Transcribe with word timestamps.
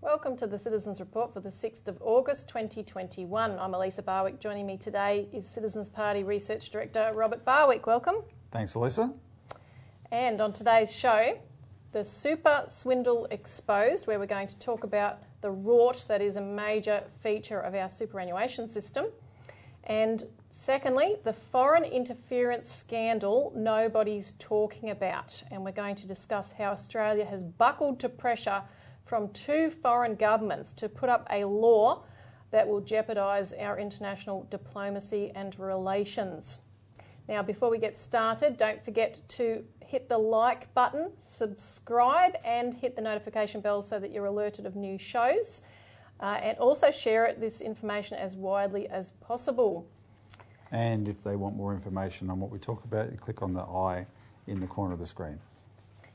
Welcome 0.00 0.36
to 0.36 0.46
the 0.46 0.58
Citizens 0.58 1.00
Report 1.00 1.32
for 1.32 1.40
the 1.40 1.48
6th 1.48 1.88
of 1.88 1.98
August 2.00 2.48
2021. 2.48 3.58
I'm 3.58 3.74
Elisa 3.74 4.02
Barwick. 4.02 4.40
Joining 4.40 4.66
me 4.66 4.76
today 4.76 5.28
is 5.32 5.48
Citizens 5.48 5.88
Party 5.88 6.22
Research 6.22 6.70
Director 6.70 7.12
Robert 7.14 7.44
Barwick. 7.44 7.86
Welcome. 7.86 8.16
Thanks, 8.50 8.74
Elisa. 8.74 9.12
And 10.10 10.40
on 10.40 10.52
today's 10.52 10.92
show, 10.92 11.38
the 11.92 12.04
super 12.04 12.64
swindle 12.68 13.26
exposed, 13.30 14.06
where 14.06 14.18
we're 14.18 14.26
going 14.26 14.48
to 14.48 14.58
talk 14.58 14.82
about 14.82 15.18
the 15.42 15.52
rort 15.52 16.06
that 16.06 16.22
is 16.22 16.36
a 16.36 16.40
major 16.40 17.04
feature 17.22 17.60
of 17.60 17.74
our 17.74 17.88
superannuation 17.88 18.68
system. 18.68 19.06
And 19.84 20.24
secondly, 20.50 21.16
the 21.24 21.32
foreign 21.32 21.84
interference 21.84 22.70
scandal 22.72 23.52
nobody's 23.54 24.32
talking 24.38 24.90
about. 24.90 25.42
And 25.50 25.64
we're 25.64 25.72
going 25.72 25.96
to 25.96 26.06
discuss 26.06 26.52
how 26.52 26.70
Australia 26.70 27.26
has 27.26 27.42
buckled 27.42 28.00
to 28.00 28.08
pressure 28.08 28.62
from 29.04 29.28
two 29.30 29.68
foreign 29.68 30.14
governments 30.14 30.72
to 30.74 30.88
put 30.88 31.10
up 31.10 31.26
a 31.30 31.44
law 31.44 32.04
that 32.52 32.68
will 32.68 32.80
jeopardise 32.80 33.52
our 33.54 33.78
international 33.78 34.46
diplomacy 34.50 35.32
and 35.34 35.58
relations. 35.58 36.60
Now, 37.28 37.42
before 37.42 37.70
we 37.70 37.78
get 37.78 37.98
started, 37.98 38.56
don't 38.56 38.82
forget 38.84 39.20
to 39.30 39.64
hit 39.92 40.08
the 40.08 40.16
like 40.16 40.72
button, 40.72 41.12
subscribe, 41.22 42.34
and 42.46 42.72
hit 42.72 42.96
the 42.96 43.02
notification 43.02 43.60
bell 43.60 43.82
so 43.82 43.98
that 44.00 44.10
you're 44.10 44.24
alerted 44.24 44.64
of 44.64 44.74
new 44.74 44.96
shows. 44.96 45.60
Uh, 46.18 46.38
and 46.42 46.56
also 46.56 46.90
share 46.90 47.26
it, 47.26 47.38
this 47.40 47.60
information 47.60 48.16
as 48.16 48.34
widely 48.34 48.88
as 48.88 49.10
possible. 49.20 49.86
And 50.70 51.08
if 51.08 51.22
they 51.22 51.36
want 51.36 51.56
more 51.56 51.74
information 51.74 52.30
on 52.30 52.40
what 52.40 52.50
we 52.50 52.58
talk 52.58 52.84
about, 52.84 53.12
you 53.12 53.18
click 53.18 53.42
on 53.42 53.52
the 53.52 53.60
eye 53.60 54.06
in 54.46 54.60
the 54.60 54.66
corner 54.66 54.94
of 54.94 54.98
the 54.98 55.06
screen. 55.06 55.38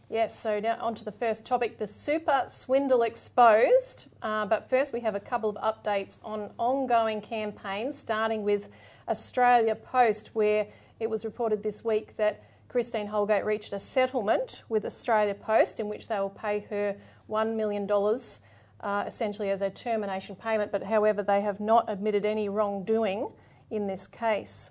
Yes, 0.09 0.39
so 0.39 0.59
now 0.59 0.77
on 0.81 0.95
to 0.95 1.05
the 1.05 1.11
first 1.11 1.45
topic 1.45 1.77
the 1.77 1.87
super 1.87 2.45
swindle 2.47 3.03
exposed. 3.03 4.05
Uh, 4.23 4.47
but 4.47 4.71
first, 4.71 4.91
we 4.91 5.01
have 5.01 5.13
a 5.13 5.19
couple 5.19 5.55
of 5.55 5.57
updates 5.57 6.17
on 6.23 6.49
ongoing 6.57 7.21
campaigns, 7.21 7.99
starting 7.99 8.41
with 8.41 8.69
Australia 9.07 9.75
Post, 9.75 10.31
where 10.33 10.65
it 10.99 11.09
was 11.09 11.25
reported 11.25 11.61
this 11.61 11.85
week 11.85 12.17
that 12.17 12.43
Christine 12.69 13.07
Holgate 13.07 13.45
reached 13.45 13.73
a 13.73 13.79
settlement 13.79 14.63
with 14.69 14.85
Australia 14.85 15.33
Post 15.33 15.79
in 15.79 15.87
which 15.87 16.07
they 16.07 16.19
will 16.19 16.29
pay 16.29 16.59
her 16.69 16.95
$1 17.29 17.55
million. 17.55 17.89
Uh, 18.79 19.03
essentially, 19.07 19.49
as 19.49 19.63
a 19.63 19.71
termination 19.71 20.35
payment, 20.35 20.71
but 20.71 20.83
however, 20.83 21.23
they 21.23 21.41
have 21.41 21.59
not 21.59 21.85
admitted 21.87 22.25
any 22.25 22.47
wrongdoing 22.47 23.27
in 23.71 23.87
this 23.87 24.05
case. 24.05 24.69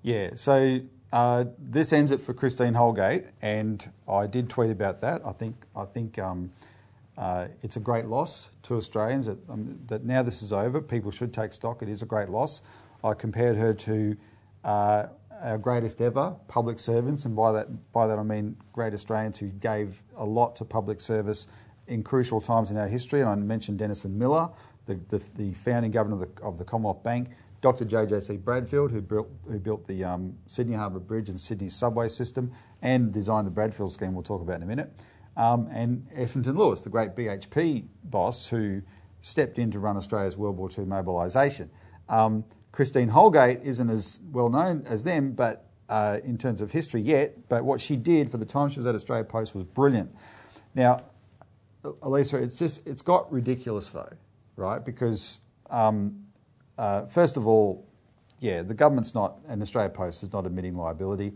Yeah, 0.00 0.30
so 0.34 0.80
uh, 1.12 1.44
this 1.58 1.92
ends 1.92 2.10
it 2.10 2.22
for 2.22 2.32
Christine 2.32 2.74
Holgate, 2.74 3.26
and 3.42 3.90
I 4.08 4.26
did 4.26 4.48
tweet 4.48 4.70
about 4.70 5.00
that. 5.02 5.20
I 5.26 5.32
think 5.32 5.66
I 5.76 5.84
think 5.84 6.18
um, 6.18 6.50
uh, 7.18 7.48
it's 7.62 7.76
a 7.76 7.80
great 7.80 8.06
loss 8.06 8.48
to 8.62 8.76
Australians 8.76 9.26
that, 9.26 9.38
um, 9.50 9.78
that 9.88 10.04
now 10.04 10.22
this 10.22 10.42
is 10.42 10.52
over. 10.52 10.80
People 10.80 11.10
should 11.10 11.34
take 11.34 11.52
stock. 11.52 11.82
It 11.82 11.88
is 11.88 12.00
a 12.00 12.06
great 12.06 12.30
loss. 12.30 12.62
I 13.04 13.12
compared 13.14 13.56
her 13.56 13.74
to 13.74 14.16
uh, 14.64 15.06
our 15.42 15.58
greatest 15.58 16.00
ever 16.00 16.36
public 16.48 16.78
servants, 16.78 17.24
and 17.24 17.34
by 17.34 17.52
that 17.52 17.92
by 17.92 18.06
that 18.06 18.18
I 18.18 18.22
mean 18.22 18.56
great 18.72 18.94
Australians 18.94 19.38
who 19.38 19.48
gave 19.48 20.02
a 20.16 20.24
lot 20.24 20.56
to 20.56 20.64
public 20.64 21.00
service 21.00 21.48
in 21.86 22.02
crucial 22.02 22.40
times 22.40 22.70
in 22.70 22.76
our 22.76 22.88
history. 22.88 23.20
And 23.20 23.28
I 23.28 23.34
mentioned 23.34 23.78
Denison 23.78 24.16
Miller, 24.18 24.48
the, 24.86 24.94
the, 25.08 25.22
the 25.34 25.52
founding 25.54 25.90
governor 25.90 26.22
of 26.22 26.34
the, 26.34 26.42
of 26.42 26.58
the 26.58 26.64
Commonwealth 26.64 27.02
Bank. 27.02 27.30
Dr. 27.60 27.84
J.J.C. 27.84 28.38
Bradfield, 28.38 28.90
who 28.90 29.00
built, 29.00 29.30
who 29.48 29.58
built 29.58 29.86
the 29.86 30.02
um, 30.02 30.36
Sydney 30.46 30.74
Harbour 30.74 30.98
Bridge 30.98 31.28
and 31.28 31.40
Sydney 31.40 31.68
subway 31.68 32.08
system 32.08 32.50
and 32.82 33.12
designed 33.12 33.46
the 33.46 33.52
Bradfield 33.52 33.92
scheme, 33.92 34.14
we'll 34.14 34.24
talk 34.24 34.42
about 34.42 34.56
in 34.56 34.64
a 34.64 34.66
minute. 34.66 34.92
Um, 35.36 35.68
and 35.70 36.06
Essington 36.12 36.56
Lewis, 36.56 36.80
the 36.80 36.90
great 36.90 37.14
BHP 37.14 37.84
boss 38.04 38.48
who 38.48 38.82
stepped 39.20 39.58
in 39.58 39.70
to 39.70 39.78
run 39.78 39.96
Australia's 39.96 40.36
World 40.36 40.56
War 40.56 40.68
II 40.76 40.86
mobilisation. 40.86 41.70
Um, 42.08 42.44
Christine 42.72 43.08
Holgate 43.08 43.60
isn't 43.62 43.90
as 43.90 44.18
well 44.30 44.48
known 44.48 44.84
as 44.86 45.04
them, 45.04 45.32
but 45.32 45.66
uh, 45.88 46.18
in 46.24 46.38
terms 46.38 46.62
of 46.62 46.72
history 46.72 47.02
yet. 47.02 47.48
But 47.48 47.64
what 47.64 47.80
she 47.80 47.96
did 47.96 48.30
for 48.30 48.38
the 48.38 48.46
time 48.46 48.70
she 48.70 48.80
was 48.80 48.86
at 48.86 48.94
Australia 48.94 49.24
Post 49.24 49.54
was 49.54 49.62
brilliant. 49.62 50.14
Now, 50.74 51.02
Elisa, 52.02 52.38
it's 52.38 52.56
just 52.56 52.86
it's 52.86 53.02
got 53.02 53.30
ridiculous 53.30 53.92
though, 53.92 54.12
right? 54.56 54.82
Because 54.82 55.40
um, 55.68 56.24
uh, 56.78 57.06
first 57.06 57.36
of 57.36 57.46
all, 57.46 57.86
yeah, 58.40 58.62
the 58.62 58.74
government's 58.74 59.14
not, 59.14 59.36
and 59.46 59.60
Australia 59.60 59.90
Post 59.90 60.22
is 60.22 60.32
not 60.32 60.46
admitting 60.46 60.76
liability. 60.76 61.34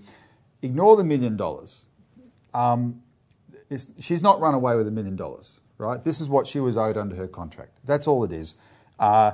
Ignore 0.62 0.96
the 0.96 1.04
million 1.04 1.36
dollars. 1.36 1.86
Um, 2.54 3.02
she's 3.98 4.22
not 4.22 4.40
run 4.40 4.54
away 4.54 4.76
with 4.76 4.88
a 4.88 4.90
million 4.90 5.16
dollars, 5.16 5.60
right? 5.76 6.02
This 6.02 6.20
is 6.20 6.28
what 6.28 6.46
she 6.46 6.60
was 6.60 6.78
owed 6.78 6.96
under 6.96 7.14
her 7.16 7.28
contract. 7.28 7.78
That's 7.84 8.06
all 8.06 8.24
it 8.24 8.32
is. 8.32 8.54
Uh, 8.98 9.32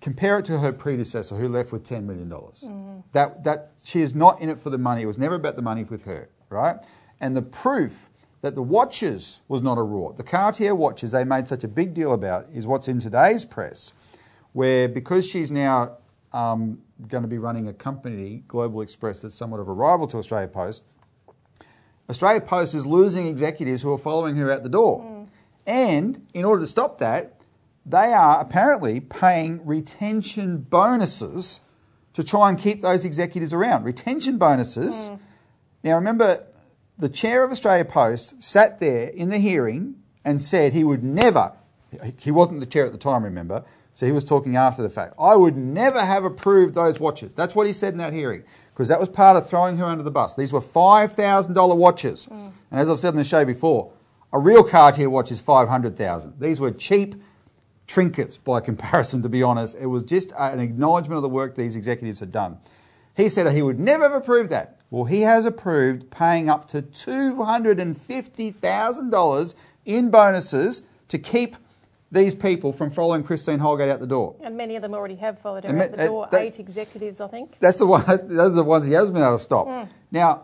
compare 0.00 0.38
it 0.38 0.44
to 0.46 0.58
her 0.58 0.72
predecessor 0.72 1.36
who 1.36 1.48
left 1.48 1.72
with 1.72 1.88
$10 1.88 2.04
million. 2.04 2.28
Mm. 2.28 3.02
That, 3.12 3.44
that, 3.44 3.72
she 3.82 4.00
is 4.00 4.14
not 4.14 4.40
in 4.40 4.48
it 4.48 4.58
for 4.58 4.70
the 4.70 4.78
money. 4.78 5.02
It 5.02 5.06
was 5.06 5.18
never 5.18 5.34
about 5.34 5.56
the 5.56 5.62
money 5.62 5.84
with 5.84 6.04
her, 6.04 6.28
right? 6.50 6.76
And 7.20 7.36
the 7.36 7.42
proof 7.42 8.10
that 8.42 8.54
the 8.54 8.62
watches 8.62 9.40
was 9.48 9.62
not 9.62 9.78
a 9.78 9.80
rort, 9.80 10.16
the 10.16 10.22
Cartier 10.22 10.74
watches 10.74 11.10
they 11.10 11.24
made 11.24 11.48
such 11.48 11.64
a 11.64 11.68
big 11.68 11.94
deal 11.94 12.12
about, 12.12 12.46
is 12.52 12.66
what's 12.66 12.88
in 12.88 13.00
today's 13.00 13.44
press 13.44 13.94
where 14.56 14.88
because 14.88 15.28
she's 15.28 15.50
now 15.50 15.98
um, 16.32 16.78
going 17.08 17.22
to 17.22 17.28
be 17.28 17.36
running 17.36 17.68
a 17.68 17.74
company, 17.74 18.42
Global 18.48 18.80
Express, 18.80 19.20
that's 19.20 19.34
somewhat 19.34 19.60
of 19.60 19.68
a 19.68 19.72
rival 19.72 20.06
to 20.06 20.16
Australia 20.16 20.48
Post, 20.48 20.82
Australia 22.08 22.40
Post 22.40 22.74
is 22.74 22.86
losing 22.86 23.26
executives 23.26 23.82
who 23.82 23.92
are 23.92 23.98
following 23.98 24.34
her 24.36 24.50
out 24.50 24.62
the 24.62 24.70
door. 24.70 25.02
Mm. 25.02 25.26
And 25.66 26.26
in 26.32 26.46
order 26.46 26.62
to 26.62 26.66
stop 26.66 26.96
that, 27.00 27.35
they 27.86 28.12
are 28.12 28.40
apparently 28.40 28.98
paying 28.98 29.64
retention 29.64 30.58
bonuses 30.58 31.60
to 32.14 32.24
try 32.24 32.48
and 32.48 32.58
keep 32.58 32.82
those 32.82 33.04
executives 33.04 33.52
around. 33.52 33.84
Retention 33.84 34.38
bonuses. 34.38 35.10
Mm. 35.10 35.18
Now, 35.84 35.94
remember, 35.94 36.46
the 36.98 37.08
chair 37.08 37.44
of 37.44 37.52
Australia 37.52 37.84
Post 37.84 38.42
sat 38.42 38.80
there 38.80 39.08
in 39.08 39.28
the 39.28 39.38
hearing 39.38 39.96
and 40.24 40.42
said 40.42 40.72
he 40.72 40.82
would 40.82 41.04
never, 41.04 41.52
he 42.18 42.32
wasn't 42.32 42.58
the 42.58 42.66
chair 42.66 42.84
at 42.86 42.92
the 42.92 42.98
time, 42.98 43.22
remember, 43.22 43.64
so 43.92 44.04
he 44.04 44.12
was 44.12 44.24
talking 44.24 44.56
after 44.56 44.82
the 44.82 44.90
fact. 44.90 45.14
I 45.18 45.36
would 45.36 45.56
never 45.56 46.04
have 46.04 46.24
approved 46.24 46.74
those 46.74 46.98
watches. 46.98 47.34
That's 47.34 47.54
what 47.54 47.66
he 47.66 47.72
said 47.72 47.92
in 47.92 47.98
that 47.98 48.12
hearing, 48.12 48.42
because 48.74 48.88
that 48.88 48.98
was 48.98 49.08
part 49.08 49.36
of 49.36 49.48
throwing 49.48 49.76
her 49.76 49.84
under 49.84 50.02
the 50.02 50.10
bus. 50.10 50.34
These 50.34 50.52
were 50.52 50.60
$5,000 50.60 51.76
watches. 51.76 52.26
Mm. 52.26 52.52
And 52.72 52.80
as 52.80 52.90
I've 52.90 52.98
said 52.98 53.10
in 53.10 53.16
the 53.16 53.24
show 53.24 53.44
before, 53.44 53.92
a 54.32 54.38
real 54.38 54.64
Cartier 54.64 55.08
watch 55.08 55.30
is 55.30 55.40
500,000. 55.40 56.40
These 56.40 56.60
were 56.60 56.72
cheap 56.72 57.14
trinkets 57.86 58.38
by 58.38 58.60
comparison, 58.60 59.22
to 59.22 59.28
be 59.28 59.42
honest. 59.42 59.76
It 59.78 59.86
was 59.86 60.02
just 60.02 60.32
an 60.38 60.60
acknowledgement 60.60 61.16
of 61.16 61.22
the 61.22 61.28
work 61.28 61.54
these 61.54 61.76
executives 61.76 62.20
had 62.20 62.32
done. 62.32 62.58
He 63.16 63.28
said 63.28 63.52
he 63.52 63.60
would 63.62 63.80
never 63.80 64.04
have 64.04 64.12
approved 64.12 64.50
that. 64.50 64.78
Well, 64.90 65.04
he 65.04 65.22
has 65.22 65.46
approved 65.46 66.10
paying 66.10 66.48
up 66.48 66.68
to 66.68 66.82
$250,000 66.82 69.54
in 69.84 70.10
bonuses 70.10 70.86
to 71.08 71.18
keep 71.18 71.56
these 72.12 72.34
people 72.34 72.72
from 72.72 72.90
following 72.90 73.24
Christine 73.24 73.58
Holgate 73.58 73.88
out 73.88 74.00
the 74.00 74.06
door. 74.06 74.36
And 74.40 74.56
many 74.56 74.76
of 74.76 74.82
them 74.82 74.94
already 74.94 75.16
have 75.16 75.40
followed 75.40 75.64
her 75.64 75.70
and 75.70 75.82
out 75.82 75.90
the 75.92 76.06
door, 76.06 76.28
that, 76.30 76.42
eight 76.42 76.60
executives, 76.60 77.20
I 77.20 77.28
think. 77.28 77.58
That's 77.58 77.78
the 77.78 77.86
one, 77.86 78.04
those 78.06 78.50
are 78.50 78.50
the 78.50 78.62
ones 78.62 78.86
he 78.86 78.92
hasn't 78.92 79.14
been 79.14 79.22
able 79.22 79.36
to 79.36 79.42
stop. 79.42 79.66
Mm. 79.66 79.88
Now, 80.12 80.42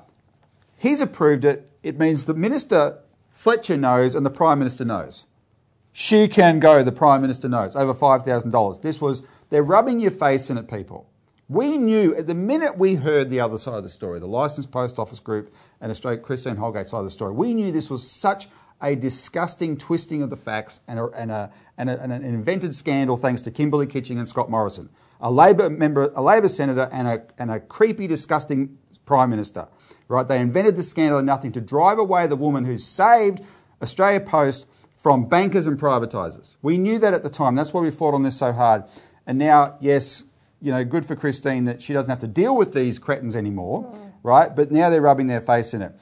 he's 0.76 1.00
approved 1.00 1.44
it. 1.44 1.70
It 1.82 1.98
means 1.98 2.24
the 2.24 2.34
Minister 2.34 2.98
Fletcher 3.30 3.76
knows 3.76 4.14
and 4.14 4.26
the 4.26 4.30
Prime 4.30 4.58
Minister 4.58 4.84
knows. 4.84 5.26
She 5.92 6.26
can 6.26 6.58
go, 6.58 6.82
the 6.82 6.92
Prime 6.92 7.20
Minister 7.20 7.48
knows, 7.48 7.76
over 7.76 7.92
$5,000. 7.92 8.82
This 8.82 9.00
was, 9.00 9.22
they're 9.50 9.62
rubbing 9.62 10.00
your 10.00 10.10
face 10.10 10.48
in 10.48 10.56
it, 10.56 10.68
people. 10.68 11.08
We 11.48 11.76
knew 11.76 12.14
at 12.16 12.26
the 12.26 12.34
minute 12.34 12.78
we 12.78 12.94
heard 12.94 13.28
the 13.28 13.40
other 13.40 13.58
side 13.58 13.74
of 13.74 13.82
the 13.82 13.90
story, 13.90 14.18
the 14.18 14.26
licensed 14.26 14.72
post 14.72 14.98
office 14.98 15.20
group 15.20 15.52
and 15.82 15.90
Australia 15.90 16.18
Christine 16.18 16.56
Holgate 16.56 16.88
side 16.88 17.00
of 17.00 17.04
the 17.04 17.10
story, 17.10 17.32
we 17.32 17.52
knew 17.52 17.70
this 17.70 17.90
was 17.90 18.10
such 18.10 18.48
a 18.80 18.96
disgusting 18.96 19.76
twisting 19.76 20.22
of 20.22 20.30
the 20.30 20.36
facts 20.36 20.80
and, 20.88 20.98
a, 20.98 21.04
and, 21.08 21.30
a, 21.30 21.52
and, 21.76 21.90
a, 21.90 22.00
and, 22.00 22.10
an 22.10 22.24
invented 22.24 22.74
scandal 22.74 23.16
thanks 23.16 23.42
to 23.42 23.50
Kimberley 23.50 23.86
Kitching 23.86 24.18
and 24.18 24.26
Scott 24.26 24.50
Morrison, 24.50 24.88
a 25.20 25.30
Labor 25.30 25.68
member, 25.68 26.10
a 26.16 26.22
Labor 26.22 26.48
senator, 26.48 26.88
and 26.90 27.06
a, 27.06 27.22
and 27.38 27.50
a 27.50 27.60
creepy, 27.60 28.06
disgusting 28.06 28.78
prime 29.04 29.28
minister. 29.28 29.68
Right? 30.08 30.26
They 30.26 30.40
invented 30.40 30.76
the 30.76 30.82
scandal 30.82 31.18
and 31.18 31.26
nothing 31.26 31.52
to 31.52 31.60
drive 31.60 31.98
away 31.98 32.26
the 32.26 32.36
woman 32.36 32.64
who 32.64 32.78
saved 32.78 33.40
Australia 33.82 34.20
Post 34.20 34.66
from 35.02 35.24
bankers 35.24 35.66
and 35.66 35.80
privatisers. 35.80 36.54
We 36.62 36.78
knew 36.78 37.00
that 37.00 37.12
at 37.12 37.24
the 37.24 37.28
time. 37.28 37.56
That's 37.56 37.72
why 37.72 37.80
we 37.80 37.90
fought 37.90 38.14
on 38.14 38.22
this 38.22 38.38
so 38.38 38.52
hard. 38.52 38.84
And 39.26 39.36
now, 39.36 39.76
yes, 39.80 40.24
you 40.60 40.70
know, 40.70 40.84
good 40.84 41.04
for 41.04 41.16
Christine 41.16 41.64
that 41.64 41.82
she 41.82 41.92
doesn't 41.92 42.08
have 42.08 42.20
to 42.20 42.28
deal 42.28 42.56
with 42.56 42.72
these 42.72 43.00
cretins 43.00 43.34
anymore, 43.34 43.82
mm. 43.82 44.12
right? 44.22 44.54
But 44.54 44.70
now 44.70 44.90
they're 44.90 45.00
rubbing 45.00 45.26
their 45.26 45.40
face 45.40 45.74
in 45.74 45.82
it. 45.82 45.92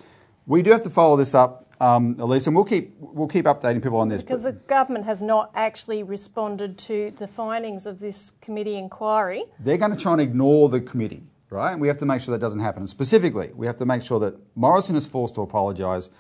We 0.47 0.61
do 0.61 0.71
have 0.71 0.83
to 0.83 0.91
follow 0.91 1.17
this 1.17 1.35
up 1.35 1.67
um, 1.81 2.17
Elise, 2.19 2.47
and 2.47 2.55
we'll 2.55 2.67
keep 2.67 2.95
we'll 2.99 3.27
keep 3.27 3.47
updating 3.47 3.83
people 3.83 3.99
on 4.01 4.09
this. 4.09 4.23
Because 4.23 4.43
the 4.43 4.53
government 4.53 5.07
has 5.07 5.23
not 5.23 5.51
actually 5.55 6.03
responded 6.03 6.77
to 6.81 7.15
the 7.19 7.27
findings 7.27 7.87
of 7.87 8.01
this 8.01 8.33
committee 8.43 8.77
inquiry. 8.77 9.45
They're 9.59 9.79
going 9.79 9.93
to 9.93 9.97
try 9.97 10.13
and 10.13 10.21
ignore 10.21 10.69
the 10.69 10.83
committee, 10.83 11.23
right? 11.49 11.73
And 11.73 11.81
we 11.81 11.89
have 11.89 11.97
to 11.99 12.05
make 12.05 12.21
sure 12.21 12.33
that 12.33 12.39
doesn't 12.39 12.61
happen. 12.61 12.83
And 12.83 12.91
specifically, 12.91 13.51
we 13.55 13.67
have 13.67 13.79
to 13.79 13.87
make 13.87 14.03
sure 14.03 14.21
that 14.21 14.35
Morrison 14.55 14.95
is 14.95 15.07
forced 15.07 15.37
to 15.37 15.41
apologise, 15.41 16.11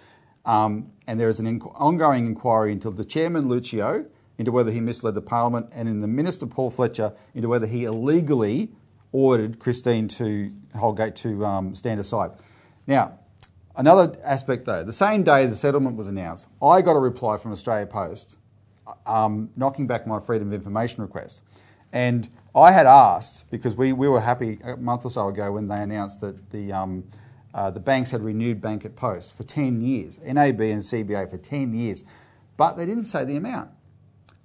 um, 0.44 0.92
and 1.06 1.18
there 1.18 1.28
is 1.28 1.40
an 1.40 1.46
inqu- 1.46 1.72
ongoing 1.74 2.26
inquiry 2.26 2.72
into 2.72 2.90
the 2.90 3.04
chairman 3.04 3.48
Lucio 3.48 4.06
into 4.38 4.50
whether 4.50 4.70
he 4.70 4.80
misled 4.80 5.14
the 5.14 5.20
parliament, 5.20 5.68
and 5.70 5.86
in 5.86 6.00
the 6.00 6.06
minister 6.06 6.46
Paul 6.46 6.70
Fletcher 6.70 7.12
into 7.34 7.46
whether 7.46 7.66
he 7.66 7.84
illegally 7.84 8.70
ordered 9.12 9.58
Christine 9.58 10.08
to 10.08 10.50
Holgate 10.74 11.14
to 11.16 11.44
um, 11.44 11.74
stand 11.74 12.00
aside. 12.00 12.30
Now, 12.86 13.18
another 13.76 14.18
aspect 14.24 14.64
though, 14.64 14.82
the 14.82 14.94
same 14.94 15.24
day 15.24 15.44
the 15.44 15.54
settlement 15.54 15.96
was 15.96 16.06
announced, 16.06 16.48
I 16.62 16.80
got 16.80 16.92
a 16.92 17.00
reply 17.00 17.36
from 17.36 17.52
Australia 17.52 17.86
Post 17.86 18.36
um, 19.04 19.50
knocking 19.56 19.86
back 19.86 20.06
my 20.06 20.18
freedom 20.20 20.48
of 20.48 20.54
information 20.54 21.02
request. 21.02 21.42
And 21.92 22.28
I 22.54 22.72
had 22.72 22.86
asked, 22.86 23.50
because 23.50 23.76
we, 23.76 23.92
we 23.92 24.08
were 24.08 24.20
happy 24.20 24.58
a 24.64 24.76
month 24.76 25.04
or 25.04 25.10
so 25.10 25.28
ago 25.28 25.52
when 25.52 25.68
they 25.68 25.82
announced 25.82 26.20
that 26.20 26.50
the, 26.50 26.72
um, 26.72 27.04
uh, 27.54 27.70
the 27.70 27.80
banks 27.80 28.10
had 28.10 28.22
renewed 28.22 28.60
Bank 28.60 28.84
at 28.84 28.96
Post 28.96 29.36
for 29.36 29.42
10 29.42 29.80
years, 29.80 30.18
NAB 30.18 30.60
and 30.60 30.82
CBA 30.82 31.30
for 31.30 31.38
10 31.38 31.74
years, 31.74 32.04
but 32.56 32.76
they 32.76 32.86
didn't 32.86 33.04
say 33.04 33.24
the 33.24 33.36
amount. 33.36 33.70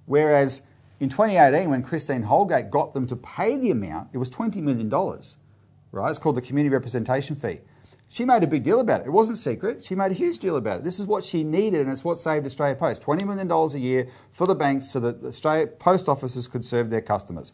Whereas 0.06 0.62
in 0.98 1.08
2018, 1.08 1.70
when 1.70 1.82
Christine 1.82 2.22
Holgate 2.22 2.70
got 2.70 2.94
them 2.94 3.06
to 3.06 3.16
pay 3.16 3.56
the 3.56 3.70
amount, 3.70 4.08
it 4.12 4.18
was 4.18 4.30
$20 4.30 4.56
million, 4.56 4.88
right? 4.90 6.10
It's 6.10 6.18
called 6.18 6.36
the 6.36 6.42
community 6.42 6.72
representation 6.72 7.36
fee. 7.36 7.60
She 8.08 8.24
made 8.24 8.44
a 8.44 8.46
big 8.46 8.62
deal 8.62 8.78
about 8.78 9.00
it. 9.00 9.08
It 9.08 9.10
wasn't 9.10 9.38
secret. 9.38 9.84
She 9.84 9.96
made 9.96 10.12
a 10.12 10.14
huge 10.14 10.38
deal 10.38 10.56
about 10.56 10.78
it. 10.78 10.84
This 10.84 11.00
is 11.00 11.06
what 11.06 11.24
she 11.24 11.42
needed, 11.42 11.80
and 11.80 11.90
it's 11.90 12.04
what 12.04 12.20
saved 12.20 12.46
Australia 12.46 12.76
Post 12.76 13.02
$20 13.02 13.26
million 13.26 13.50
a 13.50 13.78
year 13.78 14.08
for 14.30 14.46
the 14.46 14.54
banks 14.54 14.88
so 14.88 15.00
that 15.00 15.24
Australia 15.24 15.66
post 15.66 16.08
offices 16.08 16.46
could 16.46 16.64
serve 16.64 16.88
their 16.88 17.00
customers. 17.00 17.52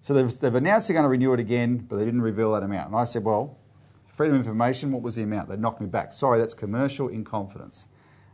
So 0.00 0.12
they've, 0.14 0.40
they've 0.40 0.54
announced 0.54 0.88
they're 0.88 0.94
going 0.94 1.04
to 1.04 1.08
renew 1.08 1.32
it 1.32 1.40
again, 1.40 1.78
but 1.78 1.96
they 1.96 2.04
didn't 2.04 2.22
reveal 2.22 2.52
that 2.54 2.62
amount. 2.62 2.88
And 2.88 2.96
I 2.96 3.04
said, 3.04 3.22
well, 3.22 3.58
freedom 4.20 4.36
of 4.36 4.40
information, 4.40 4.92
what 4.92 5.00
was 5.00 5.14
the 5.14 5.22
amount? 5.22 5.48
They 5.48 5.56
knocked 5.56 5.80
me 5.80 5.86
back. 5.86 6.12
Sorry, 6.12 6.38
that's 6.38 6.52
commercial 6.52 7.08
in 7.08 7.24
confidence, 7.24 7.88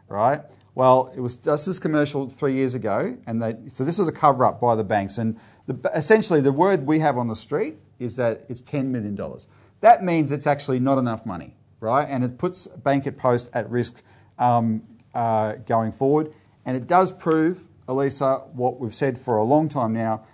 right? 0.08 0.42
Well, 0.74 1.12
it 1.14 1.20
was 1.20 1.36
just 1.36 1.68
as 1.68 1.78
commercial 1.78 2.28
three 2.28 2.54
years 2.54 2.74
ago, 2.74 3.16
and 3.24 3.40
they, 3.40 3.54
so 3.68 3.84
this 3.84 3.96
was 3.96 4.08
a 4.08 4.12
cover 4.12 4.44
up 4.44 4.60
by 4.60 4.74
the 4.74 4.82
banks. 4.82 5.16
And 5.16 5.38
the, 5.68 5.78
essentially, 5.94 6.40
the 6.40 6.50
word 6.50 6.86
we 6.88 6.98
have 6.98 7.16
on 7.16 7.28
the 7.28 7.36
street 7.36 7.76
is 8.00 8.16
that 8.16 8.46
it's 8.48 8.60
$10 8.62 8.86
million. 8.86 9.16
That 9.80 10.02
means 10.02 10.32
it's 10.32 10.48
actually 10.48 10.80
not 10.80 10.98
enough 10.98 11.24
money, 11.24 11.54
right? 11.78 12.08
And 12.10 12.24
it 12.24 12.36
puts 12.36 12.66
Bank 12.66 13.06
at 13.06 13.16
Post 13.16 13.48
at 13.54 13.70
risk 13.70 14.02
um, 14.40 14.82
uh, 15.14 15.52
going 15.66 15.92
forward. 15.92 16.34
And 16.64 16.76
it 16.76 16.88
does 16.88 17.12
prove, 17.12 17.68
Elisa, 17.86 18.38
what 18.54 18.80
we've 18.80 18.92
said 18.92 19.18
for 19.18 19.36
a 19.36 19.44
long 19.44 19.68
time 19.68 19.92
now 19.92 20.26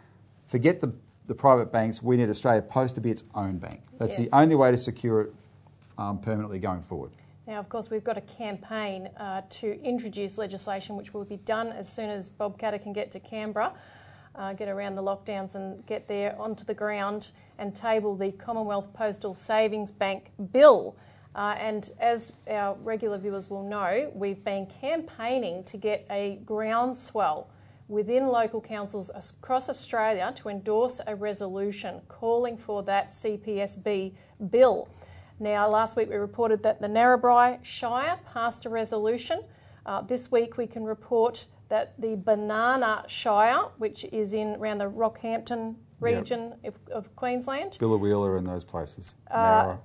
forget 0.44 0.80
the, 0.80 0.94
the 1.26 1.34
private 1.34 1.70
banks, 1.70 2.02
we 2.02 2.16
need 2.16 2.30
Australia 2.30 2.62
Post 2.62 2.94
to 2.94 3.02
be 3.02 3.10
its 3.10 3.24
own 3.34 3.58
bank. 3.58 3.82
That's 3.98 4.18
Yes. 4.18 4.30
the 4.30 4.34
only 4.36 4.54
way 4.54 4.70
to 4.70 4.78
secure 4.78 5.20
it 5.20 5.34
um, 6.02 6.18
permanently 6.18 6.58
going 6.58 6.82
forward. 6.82 7.12
Now, 7.46 7.58
of 7.58 7.68
course, 7.68 7.90
we've 7.90 8.04
got 8.04 8.16
a 8.16 8.22
campaign 8.22 9.08
uh, 9.16 9.42
to 9.50 9.80
introduce 9.82 10.38
legislation 10.38 10.96
which 10.96 11.12
will 11.12 11.24
be 11.24 11.38
done 11.38 11.68
as 11.68 11.92
soon 11.92 12.08
as 12.08 12.28
Bob 12.28 12.58
Katter 12.58 12.80
can 12.80 12.92
get 12.92 13.10
to 13.12 13.20
Canberra, 13.20 13.72
uh, 14.36 14.52
get 14.52 14.68
around 14.68 14.94
the 14.94 15.02
lockdowns 15.02 15.54
and 15.54 15.84
get 15.86 16.06
there 16.06 16.38
onto 16.40 16.64
the 16.64 16.74
ground 16.74 17.28
and 17.58 17.74
table 17.74 18.16
the 18.16 18.32
Commonwealth 18.32 18.92
Postal 18.92 19.34
Savings 19.34 19.90
Bank 19.90 20.30
bill. 20.52 20.96
Uh, 21.34 21.54
and 21.58 21.90
as 21.98 22.32
our 22.48 22.74
regular 22.82 23.18
viewers 23.18 23.48
will 23.50 23.62
know, 23.62 24.10
we've 24.14 24.44
been 24.44 24.66
campaigning 24.66 25.64
to 25.64 25.76
get 25.76 26.06
a 26.10 26.38
groundswell 26.44 27.48
within 27.88 28.26
local 28.28 28.60
councils 28.60 29.10
across 29.14 29.68
Australia 29.68 30.32
to 30.36 30.48
endorse 30.48 31.00
a 31.06 31.14
resolution 31.14 32.00
calling 32.08 32.56
for 32.56 32.82
that 32.82 33.10
CPSB 33.10 34.12
bill. 34.50 34.88
Now, 35.42 35.68
last 35.68 35.96
week 35.96 36.08
we 36.08 36.14
reported 36.14 36.62
that 36.62 36.80
the 36.80 36.86
Narrabri 36.86 37.58
Shire 37.64 38.20
passed 38.32 38.64
a 38.64 38.68
resolution. 38.68 39.42
Uh, 39.84 40.00
this 40.00 40.30
week 40.30 40.56
we 40.56 40.68
can 40.68 40.84
report 40.84 41.46
that 41.68 42.00
the 42.00 42.14
Banana 42.14 43.04
Shire, 43.08 43.64
which 43.78 44.04
is 44.12 44.34
in 44.34 44.54
around 44.54 44.78
the 44.78 44.88
Rockhampton 44.88 45.74
region 45.98 46.54
of, 46.62 46.76
of 46.92 47.16
Queensland, 47.16 47.72
Biloela 47.80 48.38
and 48.38 48.46
those 48.46 48.62
places. 48.64 49.14
Uh, 49.28 49.76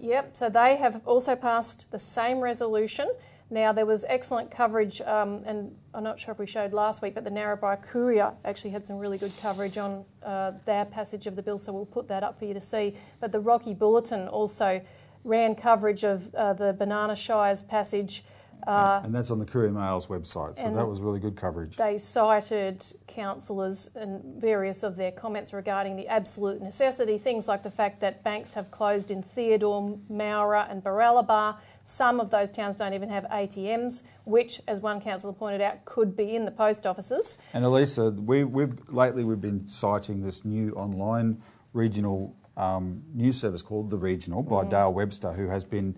Yep, 0.00 0.36
so 0.36 0.48
they 0.48 0.76
have 0.76 1.00
also 1.06 1.34
passed 1.34 1.90
the 1.90 1.98
same 1.98 2.40
resolution. 2.40 3.08
Now, 3.50 3.72
there 3.72 3.86
was 3.86 4.04
excellent 4.08 4.50
coverage, 4.50 5.00
um, 5.00 5.42
and 5.46 5.74
I'm 5.94 6.04
not 6.04 6.20
sure 6.20 6.32
if 6.32 6.38
we 6.38 6.46
showed 6.46 6.74
last 6.74 7.00
week, 7.00 7.14
but 7.14 7.24
the 7.24 7.30
Narrabri 7.30 7.80
Courier 7.82 8.34
actually 8.44 8.70
had 8.70 8.84
some 8.86 8.98
really 8.98 9.16
good 9.16 9.32
coverage 9.40 9.78
on 9.78 10.04
uh, 10.22 10.52
their 10.66 10.84
passage 10.84 11.26
of 11.26 11.34
the 11.34 11.42
bill, 11.42 11.56
so 11.56 11.72
we'll 11.72 11.86
put 11.86 12.08
that 12.08 12.22
up 12.22 12.38
for 12.38 12.44
you 12.44 12.52
to 12.52 12.60
see. 12.60 12.94
But 13.20 13.32
the 13.32 13.40
Rocky 13.40 13.72
Bulletin 13.72 14.28
also 14.28 14.82
ran 15.24 15.54
coverage 15.54 16.04
of 16.04 16.34
uh, 16.34 16.52
the 16.52 16.74
Banana 16.74 17.16
Shire's 17.16 17.62
passage. 17.62 18.22
Uh, 18.66 19.00
and 19.04 19.14
that's 19.14 19.30
on 19.30 19.38
the 19.38 19.46
Courier 19.46 19.70
Mail's 19.70 20.08
website, 20.08 20.58
so 20.58 20.70
that 20.70 20.86
was 20.86 21.00
really 21.00 21.20
good 21.20 21.36
coverage. 21.36 21.76
they 21.76 21.96
cited 21.96 22.84
councillors 23.06 23.90
and 23.94 24.22
various 24.42 24.82
of 24.82 24.96
their 24.96 25.12
comments 25.12 25.52
regarding 25.52 25.96
the 25.96 26.06
absolute 26.08 26.60
necessity, 26.60 27.16
things 27.16 27.48
like 27.48 27.62
the 27.62 27.70
fact 27.70 28.00
that 28.00 28.22
banks 28.24 28.52
have 28.52 28.70
closed 28.70 29.10
in 29.10 29.22
Theodore, 29.22 29.96
Moura, 30.12 30.70
and 30.70 30.82
Baralaba. 30.82 31.56
Some 31.88 32.20
of 32.20 32.28
those 32.28 32.50
towns 32.50 32.76
don't 32.76 32.92
even 32.92 33.08
have 33.08 33.24
ATMs, 33.24 34.02
which, 34.26 34.60
as 34.68 34.82
one 34.82 35.00
councillor 35.00 35.32
pointed 35.32 35.62
out, 35.62 35.86
could 35.86 36.14
be 36.14 36.36
in 36.36 36.44
the 36.44 36.50
post 36.50 36.86
offices. 36.86 37.38
And 37.54 37.64
Elisa, 37.64 38.10
we, 38.10 38.44
we've 38.44 38.78
lately 38.90 39.24
we've 39.24 39.40
been 39.40 39.66
citing 39.66 40.22
this 40.22 40.44
new 40.44 40.72
online 40.72 41.42
regional 41.72 42.36
um, 42.58 43.02
news 43.14 43.40
service 43.40 43.62
called 43.62 43.88
The 43.88 43.96
Regional 43.96 44.42
by 44.42 44.66
Dale 44.66 44.92
Webster, 44.92 45.32
who 45.32 45.48
has 45.48 45.64
been 45.64 45.96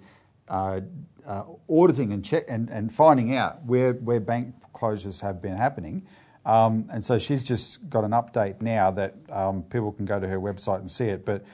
uh, 0.49 0.81
uh, 1.27 1.43
auditing 1.69 2.13
and 2.13 2.25
check 2.25 2.45
and, 2.49 2.71
and 2.71 2.95
finding 2.95 3.35
out 3.35 3.65
where, 3.65 3.95
where 3.95 4.21
bank 4.21 4.55
closures 4.73 5.21
have 5.23 5.43
been 5.43 5.57
happening. 5.57 6.07
Um, 6.47 6.89
and 6.93 7.05
so 7.05 7.19
she's 7.19 7.43
just 7.43 7.91
got 7.91 8.05
an 8.05 8.13
update 8.13 8.63
now 8.63 8.93
that 8.93 9.17
um, 9.29 9.65
people 9.65 9.91
can 9.91 10.05
go 10.05 10.21
to 10.21 10.29
her 10.29 10.39
website 10.39 10.79
and 10.79 10.91
see 10.91 11.07
it. 11.07 11.25
But 11.25 11.45